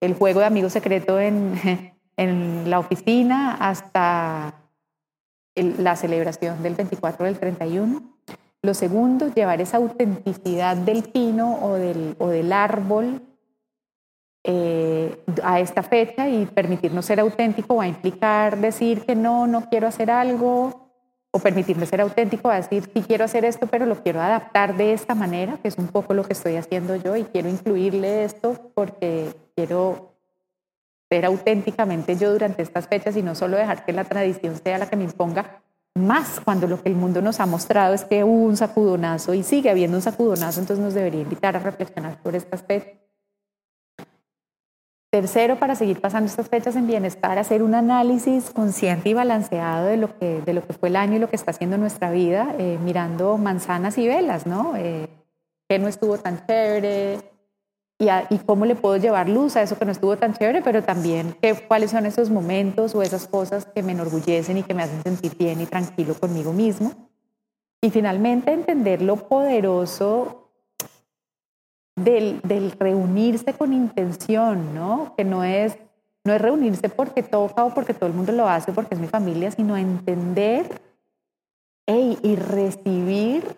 el 0.00 0.14
juego 0.14 0.40
de 0.40 0.46
amigo 0.46 0.70
secreto 0.70 1.20
en, 1.20 1.92
en 2.16 2.70
la 2.70 2.78
oficina 2.78 3.54
hasta 3.54 4.54
la 5.54 5.96
celebración 5.96 6.62
del 6.62 6.74
24 6.74 7.26
del 7.26 7.38
31. 7.38 8.02
Lo 8.62 8.74
segundo, 8.74 9.32
llevar 9.32 9.60
esa 9.60 9.76
autenticidad 9.76 10.76
del 10.76 11.04
pino 11.04 11.58
o 11.62 11.74
del, 11.74 12.16
o 12.18 12.28
del 12.28 12.52
árbol 12.52 13.22
eh, 14.44 15.24
a 15.42 15.60
esta 15.60 15.82
fecha 15.82 16.28
y 16.28 16.46
permitirnos 16.46 17.04
ser 17.04 17.20
auténtico 17.20 17.76
va 17.76 17.84
a 17.84 17.88
implicar 17.88 18.58
decir 18.58 19.04
que 19.04 19.16
no, 19.16 19.46
no 19.46 19.68
quiero 19.68 19.88
hacer 19.88 20.10
algo, 20.10 20.85
o 21.36 21.38
permitirme 21.38 21.84
ser 21.84 22.00
auténtico, 22.00 22.48
a 22.48 22.56
decir, 22.56 22.90
sí 22.94 23.02
quiero 23.06 23.26
hacer 23.26 23.44
esto, 23.44 23.66
pero 23.66 23.84
lo 23.84 24.02
quiero 24.02 24.22
adaptar 24.22 24.74
de 24.74 24.94
esta 24.94 25.14
manera, 25.14 25.58
que 25.60 25.68
es 25.68 25.76
un 25.76 25.88
poco 25.88 26.14
lo 26.14 26.24
que 26.24 26.32
estoy 26.32 26.56
haciendo 26.56 26.96
yo 26.96 27.14
y 27.14 27.24
quiero 27.24 27.50
incluirle 27.50 28.24
esto 28.24 28.70
porque 28.74 29.34
quiero 29.54 30.14
ser 31.10 31.26
auténticamente 31.26 32.16
yo 32.16 32.32
durante 32.32 32.62
estas 32.62 32.88
fechas 32.88 33.16
y 33.16 33.22
no 33.22 33.34
solo 33.34 33.58
dejar 33.58 33.84
que 33.84 33.92
la 33.92 34.04
tradición 34.04 34.56
sea 34.56 34.78
la 34.78 34.88
que 34.88 34.96
me 34.96 35.04
imponga, 35.04 35.60
más 35.94 36.40
cuando 36.40 36.66
lo 36.66 36.82
que 36.82 36.88
el 36.88 36.94
mundo 36.94 37.20
nos 37.20 37.38
ha 37.40 37.46
mostrado 37.46 37.92
es 37.92 38.04
que 38.04 38.24
hubo 38.24 38.44
un 38.44 38.56
sacudonazo 38.56 39.34
y 39.34 39.42
sigue 39.42 39.68
habiendo 39.68 39.98
un 39.98 40.02
sacudonazo, 40.02 40.60
entonces 40.60 40.82
nos 40.82 40.94
debería 40.94 41.20
invitar 41.20 41.54
a 41.54 41.58
reflexionar 41.58 42.18
por 42.22 42.34
estas 42.34 42.62
fechas. 42.62 43.05
Tercero, 45.16 45.56
para 45.56 45.74
seguir 45.74 46.02
pasando 46.02 46.28
estas 46.28 46.50
fechas 46.50 46.76
en 46.76 46.86
bienestar, 46.86 47.38
hacer 47.38 47.62
un 47.62 47.74
análisis 47.74 48.50
consciente 48.50 49.08
y 49.08 49.14
balanceado 49.14 49.86
de 49.86 49.96
lo 49.96 50.18
que, 50.18 50.42
de 50.42 50.52
lo 50.52 50.66
que 50.66 50.74
fue 50.74 50.90
el 50.90 50.96
año 50.96 51.16
y 51.16 51.18
lo 51.18 51.30
que 51.30 51.36
está 51.36 51.52
haciendo 51.52 51.78
nuestra 51.78 52.10
vida, 52.10 52.54
eh, 52.58 52.78
mirando 52.84 53.38
manzanas 53.38 53.96
y 53.96 54.06
velas, 54.06 54.46
¿no? 54.46 54.76
Eh, 54.76 55.08
¿Qué 55.70 55.78
no 55.78 55.88
estuvo 55.88 56.18
tan 56.18 56.46
chévere? 56.46 57.20
Y, 57.98 58.36
cómo 58.44 58.66
le 58.66 58.74
puedo 58.74 58.98
llevar 58.98 59.30
luz 59.30 59.56
a 59.56 59.62
eso 59.62 59.78
que 59.78 59.86
no 59.86 59.92
estuvo 59.92 60.18
tan 60.18 60.34
chévere, 60.34 60.60
pero 60.60 60.82
también 60.82 61.34
qué, 61.40 61.54
cuáles 61.66 61.92
son 61.92 62.04
esos 62.04 62.28
momentos 62.28 62.94
o 62.94 63.00
esas 63.00 63.26
cosas 63.26 63.64
que 63.64 63.82
me 63.82 63.92
enorgullecen 63.92 64.58
y 64.58 64.64
que 64.64 64.74
me 64.74 64.82
hacen 64.82 65.02
sentir 65.02 65.34
bien 65.38 65.62
y 65.62 65.64
tranquilo 65.64 66.12
conmigo 66.12 66.52
mismo. 66.52 66.92
Y 67.80 67.88
finalmente 67.88 68.52
entender 68.52 69.00
lo 69.00 69.16
poderoso 69.16 70.45
del, 71.96 72.72
reunirse 72.78 73.54
con 73.54 73.72
intención, 73.72 74.74
¿no? 74.74 75.14
Que 75.16 75.24
no 75.24 75.42
es, 75.42 75.76
no 76.24 76.34
es 76.34 76.40
reunirse 76.40 76.88
porque 76.88 77.22
toca 77.22 77.64
o 77.64 77.74
porque 77.74 77.94
todo 77.94 78.08
el 78.08 78.14
mundo 78.14 78.32
lo 78.32 78.48
hace, 78.48 78.72
porque 78.72 78.94
es 78.94 79.00
mi 79.00 79.08
familia, 79.08 79.50
sino 79.50 79.76
entender 79.76 80.80
y 81.88 82.36
recibir 82.36 83.56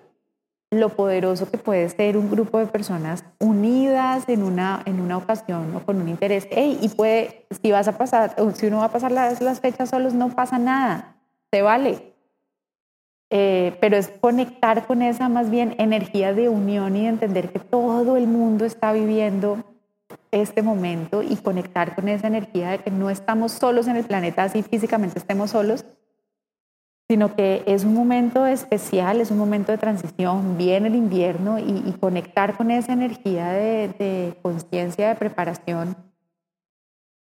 lo 0.70 0.90
poderoso 0.90 1.50
que 1.50 1.56
puede 1.56 1.88
ser 1.88 2.18
un 2.18 2.30
grupo 2.30 2.58
de 2.58 2.66
personas 2.66 3.24
unidas 3.40 4.28
en 4.28 4.42
una, 4.42 4.82
en 4.84 5.00
una 5.00 5.16
ocasión 5.16 5.74
o 5.74 5.80
con 5.80 6.00
un 6.00 6.08
interés. 6.08 6.46
y 6.50 6.88
puede, 6.90 7.46
si 7.62 7.72
vas 7.72 7.88
a 7.88 7.96
pasar, 7.96 8.36
si 8.54 8.66
uno 8.66 8.78
va 8.78 8.84
a 8.84 8.92
pasar 8.92 9.12
las, 9.12 9.40
las 9.40 9.60
fechas 9.60 9.88
solos, 9.88 10.12
no 10.12 10.28
pasa 10.28 10.58
nada, 10.58 11.16
se 11.50 11.62
vale. 11.62 12.17
Eh, 13.30 13.76
pero 13.80 13.96
es 13.96 14.08
conectar 14.08 14.86
con 14.86 15.02
esa 15.02 15.28
más 15.28 15.50
bien 15.50 15.74
energía 15.78 16.32
de 16.32 16.48
unión 16.48 16.96
y 16.96 17.06
entender 17.06 17.52
que 17.52 17.58
todo 17.58 18.16
el 18.16 18.26
mundo 18.26 18.64
está 18.64 18.92
viviendo 18.92 19.64
este 20.30 20.62
momento 20.62 21.22
y 21.22 21.36
conectar 21.36 21.94
con 21.94 22.08
esa 22.08 22.26
energía 22.26 22.70
de 22.70 22.78
que 22.78 22.90
no 22.90 23.10
estamos 23.10 23.52
solos 23.52 23.86
en 23.86 23.96
el 23.96 24.04
planeta, 24.04 24.44
así 24.44 24.62
físicamente 24.62 25.18
estemos 25.18 25.50
solos, 25.50 25.84
sino 27.08 27.34
que 27.34 27.62
es 27.66 27.84
un 27.84 27.94
momento 27.94 28.46
especial, 28.46 29.20
es 29.20 29.30
un 29.30 29.38
momento 29.38 29.72
de 29.72 29.78
transición, 29.78 30.58
viene 30.58 30.88
el 30.88 30.94
invierno 30.94 31.58
y, 31.58 31.92
conectar 32.00 32.56
con 32.56 32.70
esa 32.70 32.92
energía 32.92 33.48
de, 33.50 34.36
conciencia, 34.42 35.08
de 35.08 35.14
preparación, 35.14 35.96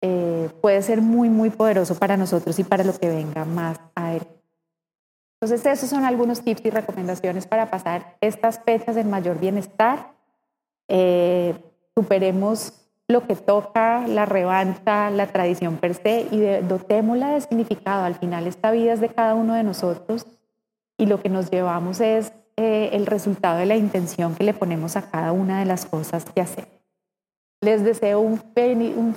eh, 0.00 0.48
puede 0.62 0.80
ser 0.82 1.02
muy, 1.02 1.28
muy 1.28 1.50
poderoso 1.50 1.94
para 1.94 2.16
nosotros 2.16 2.58
y 2.58 2.64
para 2.64 2.84
lo 2.84 2.98
que 2.98 3.08
venga 3.08 3.44
más 3.44 3.78
adelante. 3.94 4.35
Entonces, 5.46 5.78
esos 5.78 5.90
son 5.90 6.04
algunos 6.04 6.40
tips 6.42 6.64
y 6.64 6.70
recomendaciones 6.70 7.46
para 7.46 7.70
pasar 7.70 8.16
estas 8.20 8.58
fechas 8.64 8.96
en 8.96 9.08
mayor 9.08 9.38
bienestar. 9.38 10.12
Eh, 10.88 11.54
superemos 11.94 12.72
lo 13.06 13.24
que 13.28 13.36
toca, 13.36 14.08
la 14.08 14.26
revancha, 14.26 15.08
la 15.10 15.28
tradición 15.28 15.76
per 15.76 15.94
se 15.94 16.26
y 16.32 16.40
dotémosla 16.66 17.30
de 17.30 17.42
significado. 17.42 18.04
Al 18.04 18.16
final, 18.16 18.48
esta 18.48 18.72
vida 18.72 18.94
es 18.94 19.00
de 19.00 19.08
cada 19.08 19.36
uno 19.36 19.54
de 19.54 19.62
nosotros 19.62 20.26
y 20.98 21.06
lo 21.06 21.22
que 21.22 21.28
nos 21.28 21.48
llevamos 21.48 22.00
es 22.00 22.32
eh, 22.56 22.90
el 22.92 23.06
resultado 23.06 23.58
de 23.58 23.66
la 23.66 23.76
intención 23.76 24.34
que 24.34 24.42
le 24.42 24.52
ponemos 24.52 24.96
a 24.96 25.08
cada 25.08 25.30
una 25.30 25.60
de 25.60 25.66
las 25.66 25.86
cosas 25.86 26.24
que 26.24 26.40
hacemos. 26.40 26.75
Les 27.66 27.82
deseo 27.82 28.20
un, 28.20 28.38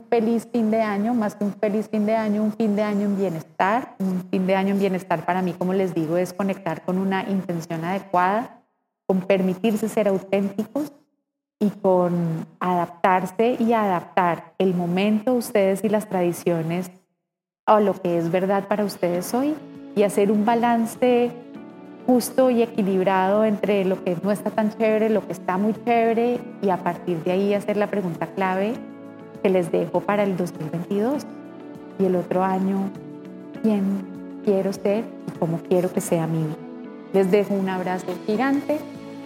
feliz 0.10 0.48
fin 0.52 0.72
de 0.72 0.82
año, 0.82 1.14
más 1.14 1.36
que 1.36 1.44
un 1.44 1.54
feliz 1.54 1.88
fin 1.88 2.08
de 2.08 2.16
año, 2.16 2.42
un 2.42 2.52
fin 2.52 2.76
de 2.76 2.82
año 2.82 3.06
en 3.06 3.16
bienestar. 3.16 3.94
Un 4.00 4.28
fin 4.32 4.48
de 4.48 4.56
año 4.56 4.74
en 4.74 4.80
bienestar 4.80 5.24
para 5.24 5.44
mí, 5.44 5.54
como 5.54 5.72
les 5.72 5.94
digo, 5.94 6.18
es 6.18 6.34
conectar 6.34 6.82
con 6.82 6.98
una 6.98 7.30
intención 7.30 7.86
adecuada, 7.86 8.64
con 9.06 9.22
permitirse 9.22 9.88
ser 9.88 10.08
auténticos 10.08 10.92
y 11.60 11.70
con 11.70 12.48
adaptarse 12.60 13.56
y 13.60 13.74
adaptar 13.74 14.56
el 14.58 14.74
momento, 14.74 15.36
ustedes 15.36 15.84
y 15.84 15.90
las 15.90 16.10
tradiciones 16.10 16.90
a 17.68 17.80
lo 17.80 17.94
que 17.94 18.18
es 18.18 18.32
verdad 18.32 18.68
para 18.68 18.84
ustedes 18.84 19.32
hoy 19.36 19.54
y 19.96 20.02
hacer 20.02 20.32
un 20.32 20.44
balance 20.44 21.32
justo 22.10 22.50
y 22.50 22.64
equilibrado 22.64 23.46
entre 23.46 23.86
lo 23.86 24.04
que 24.04 24.18
no 24.24 24.32
está 24.32 24.50
tan 24.50 24.76
chévere, 24.76 25.12
lo 25.12 25.28
que 25.28 25.32
está 25.32 25.60
muy 25.60 25.76
chévere 25.86 26.40
y 26.60 26.70
a 26.70 26.78
partir 26.78 27.24
de 27.24 27.32
ahí 27.34 27.54
hacer 27.54 27.78
la 27.78 27.86
pregunta 27.86 28.26
clave 28.26 28.74
que 29.44 29.50
les 29.50 29.72
dejo 29.72 30.02
para 30.02 30.24
el 30.24 30.36
2022 30.36 31.24
y 32.00 32.06
el 32.06 32.16
otro 32.16 32.44
año, 32.44 32.90
¿quién 33.62 33.84
quiero 34.44 34.74
ser 34.74 35.04
y 35.28 35.38
cómo 35.38 35.60
quiero 35.70 35.94
que 35.94 36.02
sea 36.02 36.26
mi 36.26 36.40
vida? 36.40 36.56
Les 37.14 37.30
dejo 37.30 37.54
un 37.54 37.70
abrazo 37.70 38.08
gigante, 38.26 38.80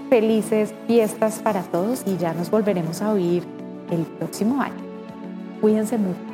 felices 0.09 0.73
fiestas 0.85 1.39
para 1.39 1.61
todos 1.61 2.03
y 2.05 2.17
ya 2.17 2.33
nos 2.33 2.51
volveremos 2.51 3.01
a 3.01 3.13
oír 3.13 3.43
el 3.91 4.01
próximo 4.01 4.61
año. 4.61 4.83
Cuídense 5.61 5.97
mucho. 5.97 6.32